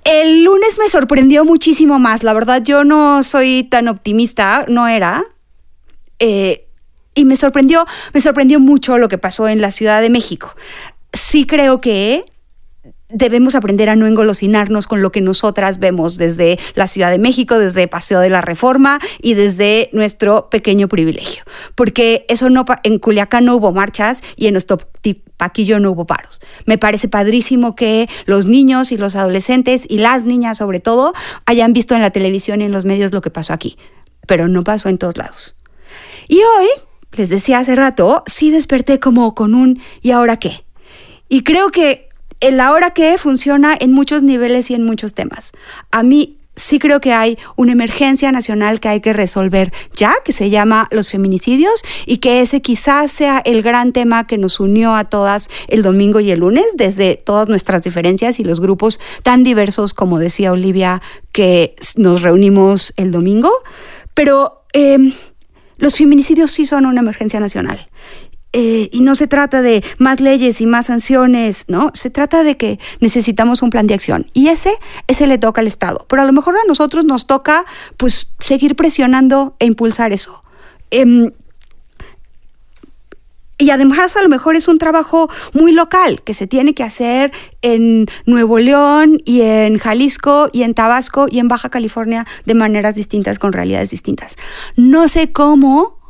El 0.05 0.45
lunes 0.45 0.79
me 0.79 0.89
sorprendió 0.89 1.45
muchísimo 1.45 1.99
más. 1.99 2.23
La 2.23 2.33
verdad, 2.33 2.63
yo 2.63 2.85
no 2.85 3.23
soy 3.23 3.65
tan 3.65 3.89
optimista, 3.89 4.65
no 4.69 4.89
era. 4.89 5.25
Eh, 6.19 6.67
y 7.15 7.25
me 7.25 7.37
sorprendió, 7.37 7.87
me 8.15 8.21
sorprendió 8.21 8.59
mucho 8.59 8.99
lo 8.99 9.09
que 9.09 9.19
pasó 9.19 9.49
en 9.49 9.61
la 9.61 9.71
Ciudad 9.71 10.01
de 10.01 10.11
México. 10.11 10.55
Sí 11.13 11.47
creo 11.47 11.81
que 11.81 12.25
debemos 13.13 13.55
aprender 13.55 13.89
a 13.89 13.97
no 13.97 14.07
engolosinarnos 14.07 14.87
con 14.87 15.03
lo 15.03 15.13
que 15.13 15.21
nosotras 15.21 15.79
vemos 15.79 16.17
desde 16.17 16.59
la 16.75 16.87
Ciudad 16.87 17.11
de 17.11 17.19
México, 17.19 17.59
desde 17.59 17.89
Paseo 17.89 18.21
de 18.21 18.31
la 18.31 18.41
Reforma 18.41 18.99
y 19.21 19.35
desde 19.35 19.91
nuestro 19.93 20.49
pequeño 20.51 20.89
privilegio. 20.89 21.45
Porque 21.75 22.25
eso 22.29 22.51
no, 22.51 22.65
en 22.83 22.99
Culiacán 22.99 23.45
no 23.45 23.57
hubo 23.57 23.73
marchas 23.73 24.23
y 24.37 24.47
en 24.47 24.57
Paquillo 25.37 25.81
no 25.81 25.91
hubo 25.91 26.07
paros. 26.07 26.41
Me 26.67 26.79
parece 26.79 27.09
padrísimo 27.09 27.75
que 27.75 28.09
los 28.27 28.47
niños 28.47 28.93
y 28.93 28.97
los 28.97 29.17
adolescentes 29.17 29.85
y 29.89 29.99
las 29.99 30.25
niñas 30.25 30.59
sobre 30.59 30.79
todo 30.79 31.13
hayan 31.47 31.73
visto 31.73 31.95
en 31.95 32.03
la 32.03 32.11
televisión 32.11 32.61
y 32.61 32.65
en 32.65 32.73
los 32.73 32.85
medios 32.85 33.13
lo 33.13 33.21
que 33.23 33.31
pasó 33.31 33.53
aquí. 33.53 33.77
Pero 34.27 34.47
no 34.47 34.63
pasó 34.63 34.89
en 34.89 34.99
todos 34.99 35.17
lados. 35.17 35.59
Y 36.29 36.37
hoy, 36.37 36.69
les 37.11 37.29
decía 37.29 37.59
hace 37.59 37.75
rato, 37.75 38.23
sí 38.27 38.51
desperté 38.51 39.01
como 39.01 39.35
con 39.35 39.55
un 39.55 39.83
¿y 40.01 40.13
ahora 40.13 40.39
qué? 40.39 40.65
Y 41.29 41.43
creo 41.43 41.71
que 41.71 42.09
el 42.43 42.61
ahora 42.61 42.91
qué 42.91 43.17
funciona 43.17 43.75
en 43.79 43.93
muchos 43.93 44.23
niveles 44.23 44.71
y 44.71 44.75
en 44.75 44.85
muchos 44.85 45.15
temas. 45.15 45.53
A 45.91 46.03
mí 46.03 46.37
sí 46.57 46.79
creo 46.79 47.01
que 47.01 47.13
hay 47.13 47.39
una 47.57 47.73
emergencia 47.73 48.31
nacional 48.31 48.81
que 48.81 48.89
hay 48.89 49.01
que 49.01 49.13
resolver 49.13 49.73
ya, 49.97 50.15
que 50.25 50.33
se 50.33 50.51
llama 50.51 50.89
los 50.91 51.09
feminicidios 51.09 51.83
y 52.05 52.19
que 52.19 52.41
ese 52.41 52.61
quizás 52.61 53.11
sea 53.11 53.41
el 53.45 53.63
gran 53.63 53.93
tema 53.93 54.27
que 54.27 54.39
nos 54.39 54.61
unió 54.61 54.95
a 54.95 55.05
todas 55.05 55.49
el 55.69 55.83
domingo 55.83 56.21
y 56.21 56.31
el 56.31 56.41
lunes, 56.41 56.67
desde 56.75 57.17
todas 57.17 57.49
nuestras 57.49 57.83
diferencias 57.83 58.39
y 58.39 58.45
los 58.45 58.61
grupos 58.61 59.01
tan 59.23 59.45
diversos 59.45 59.95
como 59.95 60.19
decía 60.19 60.53
Olivia 60.53 61.01
que 61.33 61.75
nos 61.97 62.23
reunimos 62.23 62.93
el 62.97 63.11
domingo. 63.13 63.51
Pero 64.15 64.65
eh, 64.75 65.15
los 65.79 65.97
feminicidios 65.97 66.51
sí 66.51 66.67
son 66.67 66.87
una 66.87 67.01
emergencia 67.01 67.41
nacional. 67.41 67.89
Eh, 68.55 68.91
y 68.93 69.01
no 69.01 69.15
se 69.15 69.27
trata 69.27 69.63
de 69.63 69.83
más 69.99 70.21
leyes 70.21 70.61
y 70.61 70.67
más 70.67 70.87
sanciones, 70.87 71.65
¿no? 71.69 71.91
Se 71.95 72.11
trata 72.11 72.45
de 72.45 72.59
que 72.59 72.79
necesitamos 73.01 73.63
un 73.63 73.71
plan 73.71 73.87
de 73.87 73.95
acción. 73.95 74.31
Y 74.35 74.49
ese, 74.49 74.75
ese 75.07 75.27
le 75.27 75.39
toca 75.39 75.63
al 75.63 75.67
Estado. 75.67 76.05
Pero 76.09 76.23
a 76.23 76.25
lo 76.27 76.33
mejor 76.33 76.57
a 76.57 76.69
nosotros 76.69 77.05
nos 77.05 77.27
toca, 77.27 77.65
pues, 77.97 78.31
seguir 78.41 78.77
presionando 78.77 79.57
e 79.59 79.67
impulsar 79.67 80.13
eso. 80.13 80.45
Em, 80.91 81.31
y 83.63 83.71
además 83.71 84.17
a 84.17 84.23
lo 84.23 84.29
mejor 84.29 84.57
es 84.57 84.67
un 84.67 84.79
trabajo 84.79 85.31
muy 85.53 85.71
local 85.71 86.23
que 86.23 86.35
se 86.35 86.49
tiene 86.49 86.75
que 86.75 86.83
hacer 86.83 87.33
en 87.63 88.07
Nuevo 88.27 88.59
León 88.59 89.21
y 89.25 89.43
en 89.43 89.79
Jalisco 89.79 90.51
y 90.53 90.65
en 90.65 90.75
Tabasco 90.75 91.27
y 91.31 91.39
en 91.39 91.47
Baja 91.47 91.69
California 91.69 92.27
de 92.45 92.55
maneras 92.55 92.97
distintas 92.97 93.39
con 93.39 93.53
realidades 93.53 93.91
distintas. 93.91 94.37
No 94.75 95.07
sé 95.07 95.31
cómo 95.31 96.02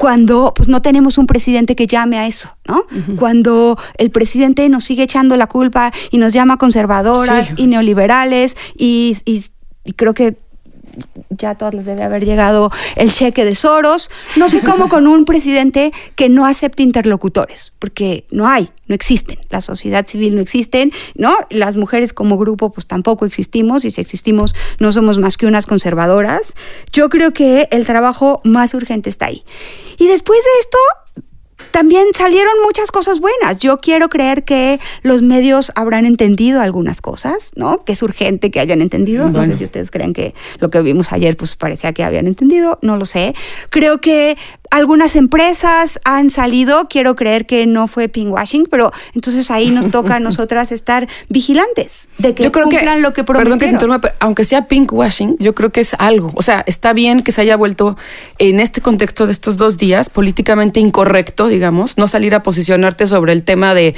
cuando 0.00 0.54
pues 0.56 0.66
no 0.70 0.80
tenemos 0.80 1.18
un 1.18 1.26
presidente 1.26 1.76
que 1.76 1.86
llame 1.86 2.16
a 2.18 2.26
eso, 2.26 2.48
¿no? 2.66 2.84
Cuando 3.16 3.76
el 3.98 4.10
presidente 4.10 4.66
nos 4.70 4.84
sigue 4.84 5.02
echando 5.02 5.36
la 5.36 5.46
culpa 5.46 5.92
y 6.10 6.16
nos 6.16 6.32
llama 6.32 6.56
conservadoras 6.56 7.48
Sí. 7.48 7.54
y 7.58 7.66
neoliberales 7.66 8.56
y, 8.78 9.18
y- 9.26 9.44
y 9.84 9.92
creo 9.92 10.14
que 10.14 10.38
ya 11.40 11.54
todas 11.54 11.74
les 11.74 11.86
debe 11.86 12.02
haber 12.02 12.24
llegado 12.24 12.70
el 12.96 13.10
cheque 13.10 13.44
de 13.44 13.54
Soros. 13.54 14.10
No 14.36 14.48
sé 14.48 14.60
cómo 14.60 14.88
con 14.88 15.06
un 15.06 15.24
presidente 15.24 15.92
que 16.14 16.28
no 16.28 16.46
acepte 16.46 16.82
interlocutores, 16.82 17.72
porque 17.78 18.26
no 18.30 18.46
hay, 18.46 18.70
no 18.86 18.94
existen. 18.94 19.38
La 19.48 19.60
sociedad 19.60 20.06
civil 20.06 20.36
no 20.36 20.42
existen, 20.42 20.92
¿no? 21.14 21.34
Las 21.50 21.76
mujeres 21.76 22.12
como 22.12 22.36
grupo 22.38 22.70
pues 22.70 22.86
tampoco 22.86 23.24
existimos 23.24 23.84
y 23.84 23.90
si 23.90 24.00
existimos 24.00 24.54
no 24.78 24.92
somos 24.92 25.18
más 25.18 25.36
que 25.36 25.46
unas 25.46 25.66
conservadoras. 25.66 26.54
Yo 26.92 27.08
creo 27.08 27.32
que 27.32 27.68
el 27.70 27.86
trabajo 27.86 28.40
más 28.44 28.74
urgente 28.74 29.10
está 29.10 29.26
ahí. 29.26 29.42
Y 29.98 30.06
después 30.06 30.38
de 30.38 30.60
esto, 30.60 30.78
también 31.70 32.06
salieron 32.14 32.52
muchas 32.64 32.90
cosas 32.90 33.20
buenas. 33.20 33.58
Yo 33.58 33.78
quiero 33.78 34.08
creer 34.08 34.44
que 34.44 34.80
los 35.02 35.22
medios 35.22 35.72
habrán 35.74 36.06
entendido 36.06 36.60
algunas 36.60 37.00
cosas, 37.00 37.52
¿no? 37.56 37.84
Que 37.84 37.92
es 37.92 38.02
urgente 38.02 38.50
que 38.50 38.60
hayan 38.60 38.82
entendido. 38.82 39.24
No 39.26 39.32
sé 39.32 39.38
Bueno. 39.38 39.56
si 39.56 39.64
ustedes 39.64 39.90
creen 39.90 40.12
que 40.12 40.34
lo 40.58 40.70
que 40.70 40.80
vimos 40.80 41.12
ayer 41.12 41.36
pues 41.36 41.56
parecía 41.56 41.92
que 41.92 42.04
habían 42.04 42.26
entendido, 42.26 42.78
no 42.82 42.96
lo 42.96 43.04
sé. 43.04 43.34
Creo 43.70 44.00
que 44.00 44.36
algunas 44.70 45.16
empresas 45.16 46.00
han 46.04 46.30
salido, 46.30 46.86
quiero 46.88 47.16
creer 47.16 47.46
que 47.46 47.66
no 47.66 47.88
fue 47.88 48.08
pinkwashing, 48.08 48.66
pero 48.70 48.92
entonces 49.14 49.50
ahí 49.50 49.70
nos 49.70 49.90
toca 49.90 50.16
a 50.16 50.20
nosotras 50.20 50.72
estar 50.72 51.08
vigilantes 51.28 52.08
de 52.18 52.34
que 52.34 52.44
yo 52.44 52.52
creo 52.52 52.68
que, 52.68 52.76
cumplan 52.76 53.02
lo 53.02 53.12
que 53.12 53.24
prometieron. 53.24 53.58
perdón 53.58 53.58
que 53.58 53.66
te 53.66 53.72
interrumpa, 53.72 54.00
pero 54.00 54.14
aunque 54.20 54.44
sea 54.44 54.68
pinkwashing, 54.68 55.36
yo 55.38 55.54
creo 55.54 55.70
que 55.70 55.80
es 55.80 55.94
algo. 55.98 56.32
O 56.34 56.42
sea, 56.42 56.62
está 56.66 56.92
bien 56.92 57.22
que 57.22 57.32
se 57.32 57.40
haya 57.40 57.56
vuelto 57.56 57.96
en 58.38 58.60
este 58.60 58.80
contexto 58.80 59.26
de 59.26 59.32
estos 59.32 59.56
dos 59.56 59.76
días 59.76 60.08
políticamente 60.08 60.80
incorrecto, 60.80 61.48
digamos, 61.48 61.98
no 61.98 62.08
salir 62.08 62.34
a 62.34 62.42
posicionarte 62.42 63.06
sobre 63.06 63.32
el 63.32 63.42
tema 63.42 63.74
de 63.74 63.94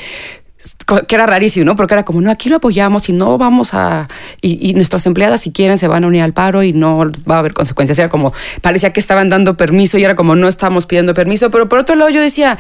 que 1.07 1.15
era 1.15 1.27
rarísimo, 1.27 1.65
¿no? 1.67 1.77
Porque 1.77 1.95
era 1.95 2.05
como, 2.05 2.21
no, 2.21 2.31
aquí 2.31 2.49
lo 2.49 2.57
apoyamos 2.57 3.09
y 3.09 3.13
no 3.13 3.39
vamos 3.39 3.75
a... 3.75 4.09
Y, 4.41 4.71
y 4.71 4.75
nuestras 4.75 5.07
empleadas, 5.07 5.41
si 5.41 5.53
quieren, 5.53 5.79
se 5.79 5.89
van 5.89 6.05
a 6.05 6.07
unir 6.07 6.23
al 6.23 6.33
paro 6.33 6.63
y 6.63 6.73
no 6.73 7.11
va 7.31 7.37
a 7.37 7.39
haber 7.39 7.55
consecuencias. 7.55 7.99
Era 7.99 8.09
como, 8.09 8.33
parecía 8.61 8.93
que 8.93 9.01
estaban 9.01 9.29
dando 9.29 9.57
permiso 9.57 9.99
y 9.99 10.05
era 10.05 10.15
como, 10.15 10.35
no 10.37 10.49
estamos 10.49 10.87
pidiendo 10.87 11.15
permiso. 11.15 11.51
Pero 11.51 11.69
por 11.69 11.79
otro 11.79 11.97
lado, 11.97 12.11
yo 12.11 12.21
decía, 12.21 12.59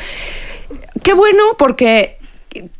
qué 1.02 1.14
bueno 1.14 1.42
porque, 1.58 2.18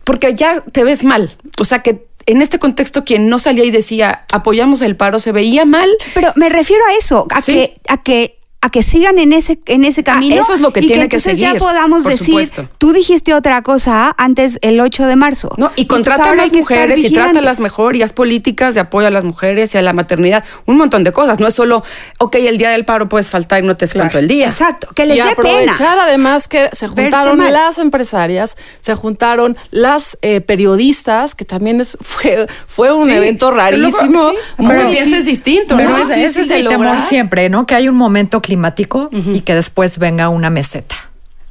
porque 0.04 0.34
ya 0.34 0.60
te 0.72 0.84
ves 0.84 1.04
mal. 1.04 1.36
O 1.58 1.64
sea, 1.64 1.80
que 1.82 2.06
en 2.26 2.40
este 2.40 2.58
contexto, 2.58 3.04
quien 3.04 3.28
no 3.28 3.38
salía 3.38 3.64
y 3.64 3.70
decía, 3.70 4.24
apoyamos 4.32 4.80
el 4.82 4.96
paro, 4.96 5.18
se 5.20 5.32
veía 5.32 5.64
mal. 5.64 5.88
Pero 6.14 6.32
me 6.36 6.48
refiero 6.48 6.82
a 6.86 6.98
eso, 6.98 7.26
a 7.30 7.40
Sí. 7.40 7.52
que 7.52 7.80
a 7.88 8.02
que 8.02 8.38
a 8.64 8.70
que 8.70 8.82
sigan 8.82 9.18
en 9.18 9.32
ese 9.32 9.58
en 9.66 9.84
ese 9.84 10.02
camino. 10.04 10.40
eso 10.40 10.54
es 10.54 10.60
lo 10.60 10.72
que 10.72 10.80
y 10.80 10.86
tiene 10.86 11.08
que 11.08 11.16
entonces 11.16 11.36
ya 11.38 11.48
seguir, 11.48 11.60
podamos 11.60 12.04
por 12.04 12.12
decir, 12.12 12.26
supuesto. 12.26 12.68
tú 12.78 12.92
dijiste 12.92 13.34
otra 13.34 13.60
cosa 13.62 14.14
antes 14.16 14.58
el 14.62 14.80
8 14.80 15.06
de 15.06 15.16
marzo. 15.16 15.50
¿no? 15.58 15.70
Y 15.76 15.86
contrata 15.86 16.30
a 16.30 16.34
las 16.36 16.50
que 16.52 16.58
mujeres 16.58 17.04
y 17.04 17.10
trátalas 17.10 17.58
mejor 17.60 17.96
y 17.96 18.02
haz 18.02 18.12
políticas 18.12 18.74
de 18.74 18.80
apoyo 18.80 19.08
a 19.08 19.10
las 19.10 19.24
mujeres 19.24 19.74
y 19.74 19.78
a 19.78 19.82
la 19.82 19.92
maternidad, 19.92 20.44
un 20.64 20.76
montón 20.76 21.02
de 21.04 21.12
cosas. 21.12 21.40
No 21.40 21.48
es 21.48 21.54
solo, 21.54 21.82
ok, 22.20 22.36
el 22.36 22.56
día 22.56 22.70
del 22.70 22.84
paro 22.84 23.08
puedes 23.08 23.30
faltar 23.30 23.62
y 23.62 23.66
no 23.66 23.76
te 23.76 23.84
descuento 23.86 24.18
el 24.18 24.28
día. 24.28 24.46
Exacto, 24.46 24.88
que 24.94 25.06
les 25.06 25.18
y 25.18 25.20
dé 25.20 25.34
pena. 25.34 25.50
aprovechar 25.50 25.98
además 25.98 26.46
que 26.46 26.68
se 26.72 26.86
juntaron 26.88 27.38
las 27.52 27.78
empresarias, 27.78 28.56
se 28.80 28.94
juntaron 28.94 29.56
las 29.72 30.16
eh, 30.22 30.40
periodistas, 30.40 31.34
que 31.34 31.44
también 31.44 31.80
es, 31.80 31.98
fue, 32.00 32.46
fue 32.66 32.92
un 32.92 33.04
Sí, 33.04 33.10
evento 33.12 33.50
pero 33.50 33.76
luego, 33.76 33.98
rarísimo. 33.98 34.30
sí, 34.30 34.36
pero 34.68 34.88
pienses 34.90 35.24
distinto, 35.24 35.76
Pero 35.76 35.90
¿no? 35.90 35.98
ese, 35.98 36.24
ese 36.24 36.42
es 36.42 36.50
el 36.50 36.68
temor 36.68 37.00
siempre, 37.02 37.48
¿no? 37.48 37.66
Que 37.66 37.74
hay 37.74 37.88
un 37.88 37.96
momento 37.96 38.40
climático 38.52 39.08
y 39.12 39.40
que 39.40 39.54
después 39.54 39.98
venga 39.98 40.28
una 40.28 40.50
meseta. 40.50 40.94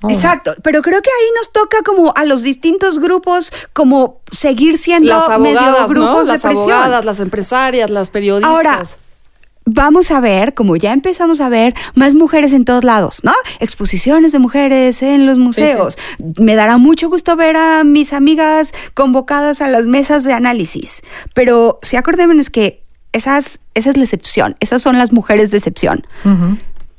¿no? 0.04 0.10
Exacto, 0.10 0.54
pero 0.64 0.82
creo 0.82 1.02
que 1.02 1.10
ahí 1.10 1.28
nos 1.38 1.52
toca 1.52 1.78
como 1.84 2.14
a 2.16 2.26
los 2.26 2.42
distintos 2.44 3.00
grupos 3.00 3.52
como 3.74 4.20
seguir 4.32 4.78
siendo 4.78 5.16
Las 5.16 5.40
medio 5.40 5.60
abogadas, 5.60 5.82
¿no? 5.82 5.88
grupos 5.90 6.28
Las 6.28 6.42
de 6.42 6.50
presión. 6.50 6.72
abogadas, 6.72 7.06
las 7.06 7.20
empresarias, 7.20 7.90
las 7.90 8.10
periodistas. 8.10 8.52
Ahora, 8.52 8.84
vamos 9.66 10.10
a 10.12 10.20
ver, 10.20 10.54
como 10.54 10.76
ya 10.76 10.92
empezamos 10.94 11.40
a 11.40 11.50
ver, 11.50 11.74
más 11.94 12.16
mujeres 12.16 12.54
en 12.54 12.66
todos 12.66 12.84
lados, 12.84 13.22
¿no? 13.24 13.34
Exposiciones 13.60 14.32
de 14.32 14.40
mujeres 14.40 15.02
en 15.02 15.26
los 15.26 15.38
museos. 15.38 15.98
Me 16.38 16.56
dará 16.56 16.78
mucho 16.78 17.10
gusto 17.10 17.36
ver 17.36 17.56
a 17.56 17.84
mis 17.84 18.14
amigas 18.14 18.74
convocadas 18.94 19.62
a 19.62 19.68
las 19.68 19.86
mesas 19.86 20.24
de 20.24 20.34
análisis. 20.34 21.02
Pero 21.34 21.80
sí 21.84 21.96
acordémonos 21.96 22.50
que 22.50 22.84
esas, 23.14 23.60
esa 23.74 23.90
es 23.92 23.98
la 23.98 24.04
excepción, 24.04 24.56
esas 24.62 24.82
son 24.82 24.98
las 24.98 25.12
mujeres 25.12 25.52
de 25.52 25.58
excepción. 25.58 26.08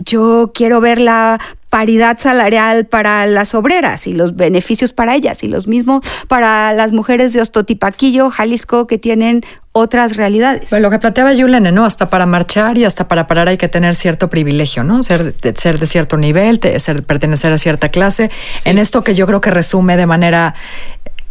Yo 0.05 0.53
quiero 0.55 0.81
ver 0.81 1.01
la 1.01 1.41
paridad 1.71 2.19
salarial 2.19 2.85
para 2.85 3.25
las 3.25 3.55
obreras 3.55 4.07
y 4.07 4.13
los 4.13 4.37
beneficios 4.37 4.93
para 4.93 5.15
ellas 5.15 5.43
y 5.43 5.49
los 5.49 5.69
mismos 5.69 6.05
para 6.29 6.75
las 6.75 6.93
mujeres 6.93 7.33
de 7.33 7.41
Ostotipaquillo, 7.41 8.31
Jalisco, 8.31 8.87
que 8.87 8.99
tienen 8.99 9.41
otras 9.73 10.17
realidades. 10.17 10.69
Bueno, 10.69 10.89
lo 10.89 10.91
que 10.91 10.99
planteaba 10.99 11.33
Yulene, 11.33 11.73
¿no? 11.73 11.87
Hasta 11.87 12.11
para 12.11 12.27
marchar 12.27 12.77
y 12.77 12.85
hasta 12.85 13.09
para 13.09 13.27
parar 13.27 13.49
hay 13.49 13.57
que 13.57 13.69
tener 13.69 13.95
cierto 13.95 14.29
privilegio, 14.29 14.85
¿no? 14.85 15.03
Ser 15.03 15.35
de, 15.35 15.57
ser 15.57 15.79
de 15.79 15.87
cierto 15.87 16.19
nivel, 16.19 16.61
de 16.61 16.79
ser, 16.79 17.05
pertenecer 17.05 17.53
a 17.53 17.57
cierta 17.57 17.89
clase. 17.89 18.31
En 18.67 18.77
esto 18.77 19.03
que 19.03 19.15
yo 19.15 19.27
creo 19.27 19.41
que 19.41 19.51
resume 19.51 19.97
de 19.97 20.07
manera... 20.07 20.55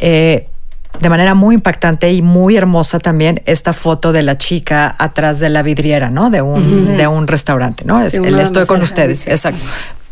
Eh, 0.00 0.48
de 1.00 1.08
manera 1.08 1.34
muy 1.34 1.54
impactante 1.54 2.12
y 2.12 2.22
muy 2.22 2.56
hermosa 2.56 2.98
también 2.98 3.42
esta 3.46 3.72
foto 3.72 4.12
de 4.12 4.22
la 4.22 4.38
chica 4.38 4.94
atrás 4.98 5.40
de 5.40 5.48
la 5.48 5.62
vidriera, 5.62 6.10
¿no? 6.10 6.30
De 6.30 6.42
un, 6.42 6.96
de 6.96 7.06
un 7.06 7.26
restaurante, 7.26 7.84
¿no? 7.84 8.08
Sí, 8.08 8.18
el 8.18 8.38
estoy 8.38 8.66
con 8.66 8.82
ustedes, 8.82 9.26
exacto. 9.26 9.64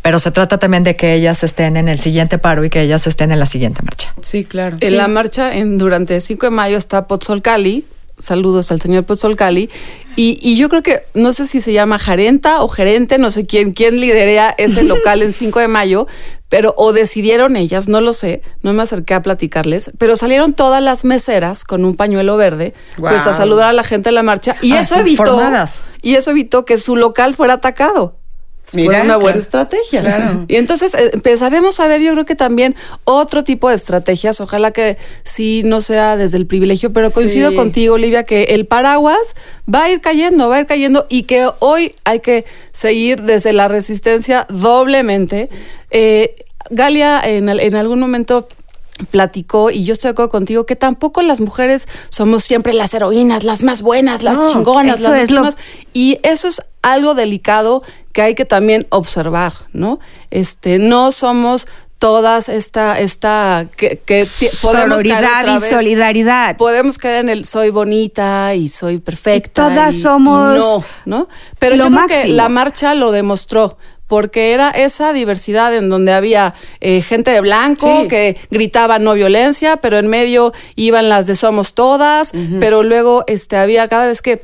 Pero 0.02 0.18
se 0.18 0.30
trata 0.30 0.58
también 0.58 0.82
de 0.82 0.96
que 0.96 1.14
ellas 1.14 1.44
estén 1.44 1.76
en 1.76 1.88
el 1.88 1.98
siguiente 1.98 2.38
paro 2.38 2.64
y 2.64 2.70
que 2.70 2.80
ellas 2.80 3.06
estén 3.06 3.32
en 3.32 3.38
la 3.38 3.46
siguiente 3.46 3.82
marcha. 3.82 4.14
Sí, 4.22 4.44
claro. 4.44 4.78
En 4.80 4.96
la 4.96 5.08
marcha 5.08 5.54
en, 5.54 5.76
durante 5.76 6.16
el 6.16 6.22
5 6.22 6.46
de 6.46 6.50
mayo 6.50 6.78
está 6.78 7.06
Pozzolcali. 7.06 7.84
Saludos 8.18 8.72
al 8.72 8.80
señor 8.80 9.04
Pozzolcali. 9.04 9.68
Y, 10.16 10.38
y 10.42 10.56
yo 10.56 10.68
creo 10.70 10.82
que, 10.82 11.02
no 11.14 11.32
sé 11.32 11.46
si 11.46 11.60
se 11.60 11.72
llama 11.72 11.98
Jarenta 11.98 12.62
o 12.62 12.68
Gerente, 12.68 13.18
no 13.18 13.30
sé 13.30 13.44
quién, 13.44 13.72
quién 13.72 14.00
liderea 14.00 14.54
ese 14.56 14.82
local 14.82 15.22
en 15.22 15.32
5 15.32 15.58
de 15.60 15.68
mayo, 15.68 16.06
pero 16.50 16.74
o 16.76 16.92
decidieron 16.92 17.56
ellas, 17.56 17.88
no 17.88 18.02
lo 18.02 18.12
sé, 18.12 18.42
no 18.60 18.74
me 18.74 18.82
acerqué 18.82 19.14
a 19.14 19.22
platicarles, 19.22 19.92
pero 19.96 20.16
salieron 20.16 20.52
todas 20.52 20.82
las 20.82 21.04
meseras 21.06 21.64
con 21.64 21.86
un 21.86 21.96
pañuelo 21.96 22.36
verde, 22.36 22.74
pues 22.98 23.26
a 23.26 23.32
saludar 23.32 23.68
a 23.68 23.72
la 23.72 23.84
gente 23.84 24.10
en 24.10 24.16
la 24.16 24.22
marcha. 24.22 24.56
Y 24.60 24.72
Ah, 24.72 24.80
eso 24.80 24.96
evitó, 24.96 25.24
formadas. 25.24 25.86
y 26.02 26.16
eso 26.16 26.32
evitó 26.32 26.66
que 26.66 26.76
su 26.76 26.96
local 26.96 27.34
fuera 27.34 27.54
atacado. 27.54 28.18
Fue 28.72 28.82
una 28.88 29.16
buena 29.16 29.18
claro. 29.18 29.38
estrategia. 29.38 30.00
Claro. 30.00 30.44
Y 30.48 30.56
entonces 30.56 30.94
eh, 30.94 31.10
empezaremos 31.12 31.80
a 31.80 31.86
ver, 31.86 32.00
yo 32.00 32.12
creo 32.12 32.24
que 32.24 32.34
también 32.36 32.74
otro 33.04 33.44
tipo 33.44 33.68
de 33.68 33.74
estrategias. 33.76 34.40
Ojalá 34.40 34.70
que 34.70 34.96
sí 35.24 35.62
no 35.64 35.80
sea 35.80 36.16
desde 36.16 36.36
el 36.36 36.46
privilegio, 36.46 36.92
pero 36.92 37.10
coincido 37.10 37.50
Sí. 37.50 37.56
contigo, 37.56 37.94
Olivia, 37.94 38.24
que 38.24 38.44
el 38.44 38.66
paraguas 38.66 39.34
va 39.72 39.84
a 39.84 39.90
ir 39.90 40.00
cayendo, 40.00 40.48
va 40.48 40.56
a 40.56 40.60
ir 40.60 40.66
cayendo 40.66 41.06
y 41.08 41.24
que 41.24 41.48
hoy 41.60 41.94
hay 42.04 42.20
que 42.20 42.44
seguir 42.72 43.22
desde 43.22 43.52
la 43.52 43.68
resistencia 43.68 44.46
doblemente. 44.48 45.48
Eh, 45.90 46.34
Galia 46.70 47.20
en, 47.24 47.48
en 47.48 47.74
algún 47.74 47.98
momento 47.98 48.46
platicó 49.10 49.70
y 49.70 49.84
yo 49.84 49.92
estoy 49.92 50.08
de 50.08 50.12
acuerdo 50.12 50.30
contigo 50.30 50.66
que 50.66 50.76
tampoco 50.76 51.22
las 51.22 51.40
mujeres 51.40 51.86
somos 52.10 52.44
siempre 52.44 52.72
las 52.72 52.92
heroínas, 52.94 53.44
las 53.44 53.62
más 53.62 53.82
buenas, 53.82 54.22
las 54.22 54.38
No, 54.38 54.46
chingonas, 54.48 55.00
las 55.00 55.22
es 55.22 55.30
lo- 55.30 55.48
y 55.92 56.18
eso 56.22 56.48
es 56.48 56.62
algo 56.82 57.14
delicado 57.14 57.82
que 58.12 58.22
hay 58.22 58.34
que 58.34 58.44
también 58.44 58.86
observar, 58.90 59.52
¿no? 59.72 60.00
Este, 60.30 60.78
no 60.78 61.12
somos 61.12 61.66
todas 62.00 62.48
esta, 62.48 62.98
esta, 62.98 63.66
que, 63.76 63.98
que 64.04 64.24
Sororidad 64.24 65.46
y 65.46 65.60
vez- 65.60 65.68
solidaridad. 65.70 66.56
Podemos 66.56 66.98
caer 66.98 67.16
en 67.16 67.28
el 67.28 67.44
soy 67.44 67.70
bonita 67.70 68.54
y 68.54 68.68
soy 68.68 68.98
perfecta. 68.98 69.48
Y 69.48 69.68
todas 69.68 69.94
y- 69.94 70.00
somos 70.00 70.56
y 70.56 70.58
no, 70.58 70.84
¿no? 71.04 71.28
Pero 71.60 71.76
lo 71.76 71.88
yo 71.88 71.94
creo 71.94 72.06
que 72.22 72.28
la 72.28 72.48
marcha 72.48 72.94
lo 72.94 73.12
demostró. 73.12 73.76
Porque 74.06 74.52
era 74.52 74.70
esa 74.70 75.12
diversidad 75.12 75.72
en 75.72 75.88
donde 75.88 76.12
había 76.12 76.52
eh, 76.80 77.00
gente 77.00 77.30
de 77.30 77.40
blanco 77.40 78.00
Sí. 78.02 78.08
que 78.08 78.36
gritaba 78.50 78.98
no 78.98 79.12
violencia, 79.14 79.76
pero 79.76 79.98
en 79.98 80.08
medio 80.08 80.52
iban 80.74 81.08
las 81.08 81.28
de 81.28 81.36
somos 81.36 81.74
todas, 81.74 82.32
pero 82.58 82.82
luego 82.82 83.22
este 83.28 83.56
había 83.56 83.86
cada 83.86 84.06
vez 84.08 84.20
que 84.20 84.42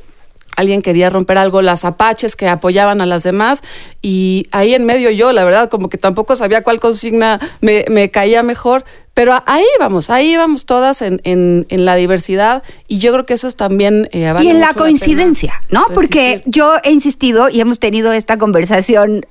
alguien 0.57 0.81
quería 0.81 1.09
romper 1.09 1.37
algo, 1.37 1.61
las 1.61 1.85
apaches 1.85 2.35
que 2.35 2.49
apoyaban 2.49 2.99
a 2.99 3.05
las 3.05 3.23
demás 3.23 3.63
y 4.01 4.47
ahí 4.51 4.73
en 4.73 4.85
medio 4.85 5.09
yo, 5.11 5.31
la 5.31 5.45
verdad, 5.45 5.69
como 5.69 5.87
que 5.87 5.97
tampoco 5.97 6.35
sabía 6.35 6.63
cuál 6.63 6.81
consigna 6.81 7.39
me, 7.61 7.85
me 7.89 8.11
caía 8.11 8.43
mejor, 8.43 8.83
pero 9.13 9.41
ahí 9.45 9.65
vamos, 9.79 10.09
ahí 10.09 10.35
vamos 10.35 10.65
todas 10.65 11.01
en, 11.01 11.21
en, 11.23 11.65
en 11.69 11.85
la 11.85 11.95
diversidad 11.95 12.63
y 12.87 12.97
yo 12.99 13.13
creo 13.13 13.25
que 13.25 13.35
eso 13.35 13.47
es 13.47 13.55
también... 13.55 14.09
eh, 14.11 14.31
vale 14.31 14.45
y 14.45 14.49
en 14.49 14.59
la 14.59 14.73
coincidencia, 14.73 15.61
¿no? 15.69 15.85
Porque 15.93 16.41
yo 16.45 16.75
he 16.83 16.91
insistido 16.91 17.49
y 17.49 17.61
hemos 17.61 17.79
tenido 17.79 18.11
esta 18.11 18.37
conversación. 18.37 19.25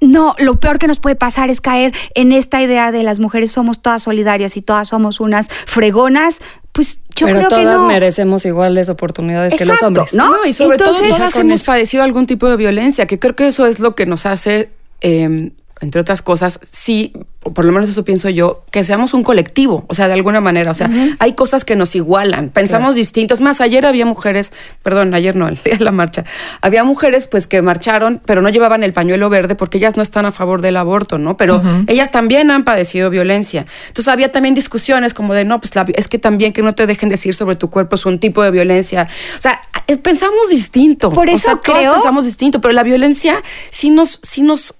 No, 0.00 0.34
lo 0.38 0.60
peor 0.60 0.78
que 0.78 0.86
nos 0.86 0.98
puede 1.00 1.16
pasar 1.16 1.48
es 1.48 1.62
caer 1.62 1.94
en 2.14 2.32
esta 2.32 2.62
idea 2.62 2.92
de 2.92 3.02
las 3.02 3.20
mujeres 3.20 3.52
somos 3.52 3.80
todas 3.80 4.02
solidarias 4.02 4.56
y 4.56 4.62
todas 4.62 4.88
somos 4.88 5.18
unas 5.18 5.48
fregonas. 5.48 6.40
Pues 6.74 6.98
yo 7.14 7.26
Pero 7.28 7.38
creo 7.38 7.48
todas 7.50 7.64
que 7.64 7.70
no. 7.72 7.86
merecemos 7.86 8.44
iguales 8.44 8.88
oportunidades 8.88 9.54
que 9.54 9.64
los 9.64 9.80
hombres. 9.82 10.12
¿no? 10.12 10.28
No, 10.38 10.44
y 10.44 10.52
sobre 10.52 10.74
Entonces- 10.76 11.06
todo 11.06 11.16
todas 11.16 11.36
hemos 11.36 11.62
padecido 11.62 12.02
algún 12.02 12.26
tipo 12.26 12.48
de 12.50 12.56
violencia, 12.56 13.06
que 13.06 13.16
creo 13.18 13.36
que 13.36 13.46
eso 13.46 13.64
es 13.66 13.78
lo 13.78 13.94
que 13.94 14.06
nos 14.06 14.26
hace, 14.26 14.70
eh, 15.00 15.52
entre 15.84 16.00
otras 16.00 16.20
cosas, 16.22 16.58
sí, 16.70 17.12
o 17.44 17.52
por 17.54 17.64
lo 17.66 17.72
menos 17.72 17.88
eso 17.88 18.04
pienso 18.04 18.28
yo, 18.30 18.64
que 18.70 18.82
seamos 18.84 19.12
un 19.14 19.22
colectivo, 19.22 19.84
o 19.88 19.94
sea, 19.94 20.08
de 20.08 20.14
alguna 20.14 20.40
manera, 20.40 20.70
o 20.70 20.74
sea, 20.74 20.90
hay 21.18 21.34
cosas 21.34 21.64
que 21.64 21.76
nos 21.76 21.94
igualan, 21.94 22.48
pensamos 22.48 22.94
distintos. 22.96 23.40
Más, 23.42 23.60
ayer 23.60 23.84
había 23.86 24.06
mujeres, 24.06 24.50
perdón, 24.82 25.12
ayer 25.14 25.36
no, 25.36 25.46
el 25.46 25.58
día 25.62 25.76
de 25.76 25.84
la 25.84 25.92
marcha, 25.92 26.24
había 26.62 26.82
mujeres 26.84 27.26
pues 27.28 27.46
que 27.46 27.60
marcharon, 27.62 28.20
pero 28.24 28.40
no 28.42 28.48
llevaban 28.48 28.82
el 28.82 28.92
pañuelo 28.94 29.28
verde 29.28 29.54
porque 29.54 29.76
ellas 29.78 29.96
no 29.96 30.02
están 30.02 30.24
a 30.26 30.32
favor 30.32 30.62
del 30.62 30.76
aborto, 30.78 31.18
¿no? 31.18 31.36
Pero 31.36 31.62
ellas 31.86 32.10
también 32.10 32.50
han 32.50 32.64
padecido 32.64 33.10
violencia. 33.10 33.66
Entonces 33.88 34.08
había 34.08 34.32
también 34.32 34.54
discusiones 34.54 35.12
como 35.14 35.34
de, 35.34 35.44
no, 35.44 35.60
pues 35.60 35.74
la- 35.76 35.86
es 35.94 36.08
que 36.08 36.18
también 36.18 36.52
que 36.54 36.62
no 36.62 36.74
te 36.74 36.86
dejen 36.86 37.10
decir 37.10 37.34
sobre 37.34 37.56
tu 37.56 37.68
cuerpo 37.70 37.96
es 37.96 38.06
un 38.06 38.18
tipo 38.18 38.42
de 38.42 38.50
violencia. 38.50 39.06
O 39.38 39.40
sea, 39.42 39.60
eh, 39.86 39.98
pensamos 39.98 40.48
distinto. 40.48 41.10
Por 41.10 41.28
O 41.28 41.30
eso 41.30 41.48
sea, 41.48 41.56
todas 41.56 41.80
creo- 41.82 41.92
pensamos 41.94 42.24
distinto, 42.24 42.60
pero 42.62 42.72
la 42.72 42.82
violencia 42.82 43.42
sí 43.70 43.90
nos, 43.90 44.18
sí 44.22 44.40
nos, 44.42 44.74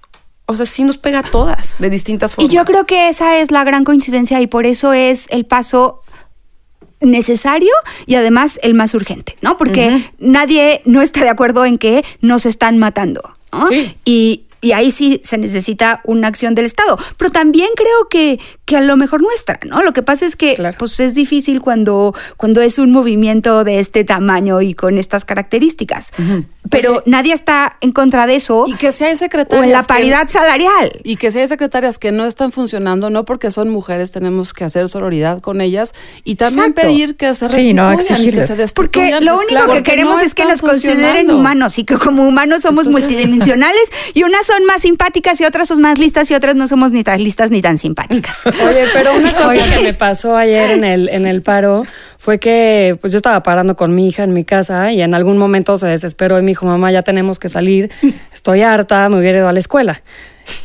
o 0.47 0.55
sea, 0.55 0.65
sí 0.65 0.83
nos 0.83 0.97
pega 0.97 1.19
a 1.19 1.23
todas 1.23 1.75
de 1.79 1.89
distintas 1.89 2.33
Y 2.33 2.35
formas. 2.35 2.53
yo 2.53 2.65
creo 2.65 2.85
que 2.85 3.09
esa 3.09 3.39
es 3.39 3.51
la 3.51 3.63
gran 3.63 3.83
coincidencia 3.83 4.39
y 4.41 4.47
por 4.47 4.65
eso 4.65 4.93
es 4.93 5.27
el 5.29 5.45
paso 5.45 6.01
necesario 7.01 7.71
y 8.05 8.15
además 8.15 8.59
el 8.63 8.73
más 8.73 8.93
urgente, 8.93 9.35
¿no? 9.41 9.57
Porque 9.57 10.03
nadie 10.19 10.81
no 10.85 11.01
está 11.01 11.21
de 11.23 11.29
acuerdo 11.29 11.65
en 11.65 11.77
que 11.77 12.03
nos 12.21 12.45
están 12.45 12.77
matando, 12.77 13.21
¿no? 13.51 13.67
Sí. 13.67 13.95
Y, 14.05 14.44
y 14.65 14.71
ahí 14.71 14.89
sí 14.91 15.21
se 15.23 15.37
necesita 15.37 16.01
una 16.05 16.27
acción 16.27 16.55
del 16.55 16.65
Estado. 16.65 16.97
Pero 17.17 17.29
también 17.31 17.69
creo 17.75 18.09
que, 18.09 18.39
que 18.65 18.77
a 18.77 18.81
lo 18.81 18.97
mejor 18.97 19.21
nuestra, 19.21 19.59
¿no? 19.65 19.81
Lo 19.83 19.93
que 19.93 20.01
pasa 20.01 20.25
es 20.25 20.35
que 20.35 20.55
Claro. 20.55 20.75
pues 20.79 20.99
es 20.99 21.13
difícil 21.13 21.61
cuando, 21.61 22.13
cuando 22.37 22.61
es 22.61 22.79
un 22.79 22.91
movimiento 22.91 23.63
de 23.63 23.79
este 23.79 24.03
tamaño 24.03 24.61
y 24.61 24.73
con 24.73 24.97
estas 24.97 25.23
características. 25.25 26.11
Pero 26.69 27.03
nadie 27.05 27.33
está 27.33 27.77
en 27.81 27.91
contra 27.91 28.25
de 28.25 28.37
eso. 28.37 28.65
Y 28.67 28.73
que 28.73 28.91
si 28.91 29.03
hay 29.03 29.15
secretarias 29.17 29.61
o 29.61 29.63
en 29.63 29.71
la 29.71 29.81
que- 29.81 29.87
paridad 29.87 30.27
salarial. 30.29 30.99
Y 31.03 31.17
que 31.17 31.31
si 31.31 31.37
hay 31.39 31.47
secretarias 31.47 31.99
que 31.99 32.11
no 32.11 32.25
están 32.25 32.51
funcionando, 32.51 33.11
no 33.11 33.23
porque 33.23 33.51
son 33.51 33.69
mujeres, 33.69 34.11
tenemos 34.11 34.51
que 34.51 34.63
hacer 34.63 34.89
sororidad 34.89 35.41
con 35.41 35.61
ellas 35.61 35.93
y 36.23 36.35
también 36.35 36.71
Exacto. 36.71 36.81
pedir 36.87 37.15
que 37.17 37.33
se 37.35 37.49
Sí, 37.49 37.73
no, 37.75 37.91
restituyan 37.91 38.21
y 38.27 38.31
que 38.31 38.47
se 38.47 38.55
Porque 38.73 38.99
destituyan. 39.01 39.25
lo 39.25 39.33
Pues 39.33 39.39
único 39.45 39.49
claro, 39.51 39.65
que 39.67 39.79
porque 39.79 39.91
queremos 39.91 40.15
no 40.15 40.21
es 40.21 40.33
que 40.33 40.45
nos 40.45 40.61
consideren 40.61 41.29
humanos 41.29 41.77
y 41.77 41.83
que 41.83 41.97
como 41.97 42.27
humanos 42.27 42.61
somos 42.63 42.87
Entonces- 42.87 43.09
multidimensionales 43.15 43.83
y 44.15 44.23
unas 44.23 44.47
son 44.55 44.65
más 44.65 44.81
simpáticas 44.81 45.41
y 45.41 45.45
otras 45.45 45.67
son 45.67 45.81
más 45.81 45.99
listas 45.99 46.31
y 46.31 46.33
otras 46.33 46.55
no 46.55 46.67
somos 46.67 46.91
ni 46.91 47.03
tan 47.03 47.21
listas 47.21 47.51
ni 47.51 47.61
tan 47.61 47.77
simpáticas. 47.77 48.45
Oye, 48.65 48.83
pero 48.93 49.13
una 49.13 49.33
cosa 49.33 49.57
que 49.75 49.83
me 49.83 49.93
pasó 49.93 50.37
ayer 50.37 50.71
en 50.71 50.85
el, 50.85 51.09
en 51.09 51.27
el 51.27 51.41
paro 51.41 51.83
fue 52.17 52.39
que 52.39 52.97
pues 53.01 53.11
yo 53.11 53.17
estaba 53.17 53.43
parando 53.43 53.75
con 53.75 53.93
mi 53.93 54.07
hija 54.07 54.23
en 54.23 54.31
mi 54.31 54.45
casa 54.45 54.93
y 54.93 55.01
en 55.01 55.13
algún 55.13 55.37
momento 55.37 55.77
se 55.77 55.87
desesperó 55.87 56.39
y 56.39 56.41
me 56.41 56.49
dijo, 56.51 56.65
mamá, 56.65 56.91
ya 56.91 57.01
tenemos 57.01 57.37
que 57.37 57.49
salir, 57.49 57.91
estoy 58.33 58.61
harta, 58.61 59.09
me 59.09 59.19
hubiera 59.19 59.39
ido 59.39 59.49
a 59.49 59.53
la 59.53 59.59
escuela. 59.59 60.01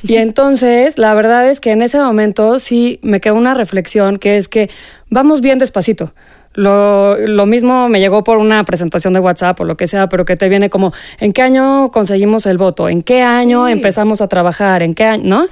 Y 0.04 0.16
entonces, 0.16 0.96
la 0.98 1.12
verdad 1.14 1.48
es 1.48 1.58
que 1.58 1.72
en 1.72 1.82
ese 1.82 1.98
momento 1.98 2.58
sí 2.58 3.00
me 3.02 3.20
quedó 3.20 3.34
una 3.34 3.54
reflexión 3.54 4.18
que 4.18 4.36
es 4.36 4.46
que 4.46 4.70
vamos 5.08 5.40
bien 5.40 5.58
despacito. 5.58 6.12
Lo, 6.52 7.16
lo 7.16 7.46
mismo 7.46 7.88
me 7.88 8.00
llegó 8.00 8.24
por 8.24 8.38
una 8.38 8.64
presentación 8.64 9.12
de 9.12 9.20
WhatsApp 9.20 9.60
o 9.60 9.64
lo 9.64 9.76
que 9.76 9.86
sea, 9.86 10.08
pero 10.08 10.24
que 10.24 10.36
te 10.36 10.48
viene 10.48 10.68
como, 10.68 10.92
¿en 11.18 11.32
qué 11.32 11.42
año 11.42 11.90
conseguimos 11.92 12.46
el 12.46 12.58
voto? 12.58 12.88
¿En 12.88 13.02
qué 13.02 13.22
año 13.22 13.68
empezamos 13.68 14.20
a 14.20 14.26
trabajar? 14.26 14.82
¿En 14.82 14.94
qué 14.94 15.04
año? 15.04 15.24
¿No? 15.24 15.48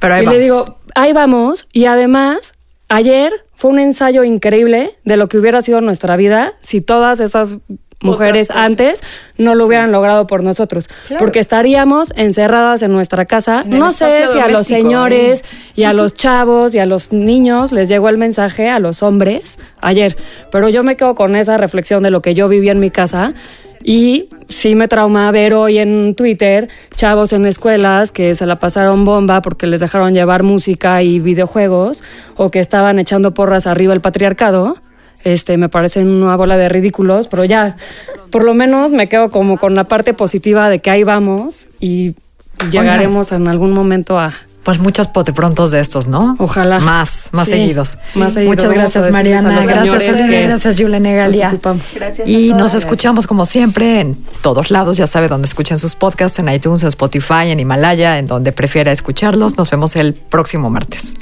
Pero 0.00 0.14
ahí 0.14 0.22
y 0.22 0.26
vamos. 0.26 0.38
le 0.38 0.42
digo, 0.42 0.76
ahí 0.96 1.12
vamos. 1.12 1.68
Y 1.72 1.84
además, 1.84 2.54
ayer 2.88 3.32
fue 3.54 3.70
un 3.70 3.78
ensayo 3.78 4.24
increíble 4.24 4.96
de 5.04 5.16
lo 5.16 5.28
que 5.28 5.38
hubiera 5.38 5.62
sido 5.62 5.80
nuestra 5.80 6.16
vida 6.16 6.54
si 6.58 6.80
todas 6.80 7.20
esas 7.20 7.58
mujeres 8.02 8.50
antes 8.50 9.02
no 9.38 9.54
lo 9.54 9.66
hubieran 9.66 9.92
logrado 9.92 10.26
por 10.26 10.42
nosotros. 10.42 10.88
Porque 11.18 11.38
estaríamos 11.38 12.12
encerradas 12.16 12.82
en 12.82 12.92
nuestra 12.92 13.24
casa. 13.24 13.62
En 13.64 13.78
no 13.78 13.92
sé 13.92 14.26
si 14.28 14.38
a 14.38 14.48
los 14.48 14.66
doméstico, 14.66 14.78
señores 14.78 15.44
y 15.74 15.84
a 15.84 15.92
los 15.92 16.14
chavos 16.22 16.74
y 16.74 16.78
a 16.78 16.86
los 16.86 17.12
niños 17.12 17.72
les 17.72 17.88
llegó 17.88 18.08
el 18.08 18.18
mensaje, 18.18 18.68
a 18.68 18.78
los 18.78 19.02
hombres, 19.02 19.58
ayer. 19.80 20.16
Pero 20.50 20.68
yo 20.68 20.82
me 20.82 20.96
quedo 20.96 21.14
con 21.14 21.36
esa 21.36 21.56
reflexión 21.56 22.02
de 22.02 22.10
lo 22.10 22.22
que 22.22 22.34
yo 22.34 22.48
viví 22.48 22.68
en 22.68 22.80
mi 22.80 22.90
casa. 22.90 23.34
Y 23.84 24.28
sí 24.48 24.74
me 24.74 24.86
trauma 24.86 25.30
ver 25.32 25.54
hoy 25.54 25.78
en 25.78 26.14
Twitter 26.14 26.68
chavos 26.94 27.32
en 27.32 27.46
escuelas 27.46 28.12
que 28.12 28.34
se 28.34 28.46
la 28.46 28.58
pasaron 28.58 29.04
bomba 29.04 29.42
porque 29.42 29.66
les 29.66 29.80
dejaron 29.80 30.14
llevar 30.14 30.42
música 30.44 31.02
y 31.02 31.18
videojuegos 31.18 32.04
o 32.36 32.50
que 32.50 32.60
estaban 32.60 32.98
echando 32.98 33.34
porras 33.34 33.66
arriba 33.66 33.92
el 33.92 34.00
patriarcado. 34.00 34.76
Este, 35.24 35.56
me 35.56 35.68
parecen 35.68 36.08
una 36.08 36.36
bola 36.36 36.58
de 36.58 36.68
ridículos, 36.68 37.28
pero 37.28 37.44
ya, 37.44 37.76
por 38.30 38.44
lo 38.44 38.54
menos 38.54 38.90
me 38.90 39.08
quedo 39.08 39.30
como 39.30 39.56
con 39.58 39.74
la 39.74 39.84
parte 39.84 40.14
positiva 40.14 40.68
de 40.68 40.80
que 40.80 40.90
ahí 40.90 41.04
vamos 41.04 41.66
y 41.80 42.14
llegaremos 42.70 43.32
en 43.32 43.48
algún 43.48 43.72
momento 43.72 44.18
a, 44.18 44.34
Pues 44.64 44.78
muchos 44.78 45.08
poteprontos 45.08 45.72
de 45.72 45.80
estos, 45.80 46.06
¿no? 46.06 46.36
Ojalá. 46.38 46.78
Más, 46.78 47.28
más 47.32 47.46
Sí, 47.46 47.54
seguidos. 47.54 47.98
más 48.14 48.32
seguidos. 48.34 48.54
Muchas 48.56 48.68
Vamos 48.68 48.96
a 48.96 49.00
gracias, 49.00 49.06
a 49.06 49.10
Mariana. 49.10 49.50
Gracias, 49.50 50.16
que 50.28 50.46
gracias, 50.46 50.80
Negalia. 51.00 51.48
ocupamos. 51.48 51.82
Gracias 51.96 52.26
a 52.26 52.30
Y 52.30 52.48
todas. 52.50 52.62
nos 52.62 52.74
escuchamos 52.74 53.26
como 53.26 53.44
siempre 53.44 54.00
en 54.00 54.14
todos 54.42 54.70
lados, 54.70 54.96
ya 54.96 55.06
sabe, 55.08 55.26
donde 55.28 55.46
escuchen 55.46 55.78
sus 55.78 55.94
podcasts, 55.96 56.38
en 56.38 56.48
iTunes, 56.48 56.82
en 56.82 56.88
Spotify, 56.88 57.50
en 57.50 57.58
Himalaya, 57.58 58.18
en 58.18 58.26
donde 58.26 58.52
prefiera 58.52 58.92
escucharlos. 58.92 59.58
Nos 59.58 59.68
vemos 59.70 59.96
el 59.96 60.14
próximo 60.14 60.70
martes. 60.70 61.14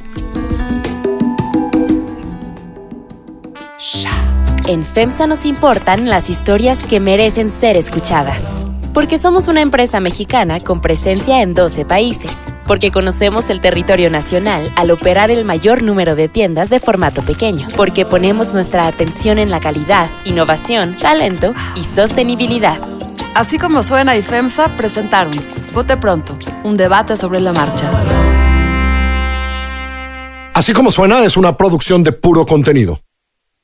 En 4.67 4.85
FEMSA 4.85 5.27
nos 5.27 5.47
importan 5.47 6.11
las 6.11 6.29
historias 6.29 6.87
que 6.87 7.01
merecen 7.01 7.51
ser 7.51 7.79
escuchadas. 7.79 8.63
Porque 8.93 9.17
somos 9.17 9.49
una 9.49 9.63
empresa 9.63 10.01
mexicana 10.01 10.61
con 10.61 10.83
presencia 10.83 11.41
en 11.41 11.55
12 11.55 11.87
países. 11.87 12.53
Porque 12.67 12.91
conocemos 12.91 13.49
el 13.49 13.63
territorio 13.63 14.11
nacional 14.11 14.71
al 14.77 14.91
operar 14.91 15.31
el 15.31 15.47
mayor 15.47 15.83
número 15.83 16.15
de 16.15 16.29
tiendas 16.29 16.69
de 16.69 16.79
formato 16.79 17.23
pequeño. 17.23 17.69
Porque 17.75 18.05
ponemos 18.05 18.53
nuestra 18.53 18.87
atención 18.87 19.39
en 19.39 19.51
la 19.51 19.61
calidad, 19.61 20.11
innovación, 20.27 20.97
talento 20.99 21.55
y 21.75 21.85
sostenibilidad. 21.85 22.79
Así 23.35 23.57
como 23.57 23.83
suena 23.83 24.15
y 24.15 24.21
FEMSA 24.21 24.77
presentaron 24.77 25.33
Vote 25.73 25.97
Pronto, 25.97 26.37
un 26.65 26.77
debate 26.77 27.17
sobre 27.17 27.41
la 27.41 27.55
marcha. 27.55 27.91
Así 30.53 30.75
como 30.75 30.91
suena, 30.91 31.25
es 31.25 31.39
una 31.39 31.57
producción 31.57 32.03
de 32.03 32.13
puro 32.13 32.45
contenido. 32.45 33.01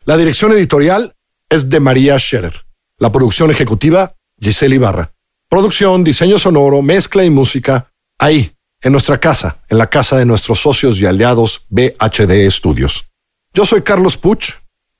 La 0.06 0.16
dirección 0.16 0.52
editorial 0.52 1.16
es 1.50 1.68
de 1.68 1.80
María 1.80 2.16
Scherer. 2.16 2.64
La 3.00 3.10
producción 3.10 3.50
ejecutiva, 3.50 4.14
Giselle 4.40 4.76
Ibarra. 4.76 5.12
Producción, 5.50 6.04
diseño 6.04 6.38
sonoro, 6.38 6.80
mezcla 6.80 7.24
y 7.24 7.30
música, 7.30 7.90
ahí, 8.16 8.52
en 8.82 8.92
nuestra 8.92 9.18
casa, 9.18 9.64
en 9.68 9.78
la 9.78 9.90
casa 9.90 10.16
de 10.16 10.24
nuestros 10.24 10.60
socios 10.60 11.00
y 11.00 11.06
aliados 11.06 11.66
BHD 11.70 12.48
Studios. 12.48 13.06
Yo 13.52 13.66
soy 13.66 13.82
Carlos 13.82 14.16
Puch, 14.16 14.52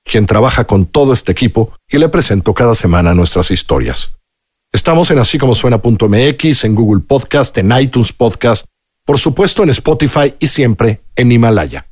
quien 0.03 0.27
trabaja 0.27 0.65
con 0.65 0.87
todo 0.87 1.13
este 1.13 1.31
equipo 1.31 1.73
y 1.89 1.99
le 1.99 2.09
presento 2.09 2.53
cada 2.53 2.75
semana 2.75 3.15
nuestras 3.15 3.53
historias. 3.53 4.17
Estamos 4.73 5.13
en 5.13 5.21
así 5.21 5.39
suena.mx, 5.39 6.65
en 6.65 6.75
Google 6.75 7.05
Podcast, 7.07 7.57
en 7.59 7.71
iTunes 7.79 8.13
Podcast, 8.13 8.67
por 9.05 9.19
supuesto 9.21 9.63
en 9.63 9.71
Spotify 9.71 10.35
y 10.41 10.49
siempre 10.49 11.03
en 11.15 11.31
Himalaya. 11.31 11.87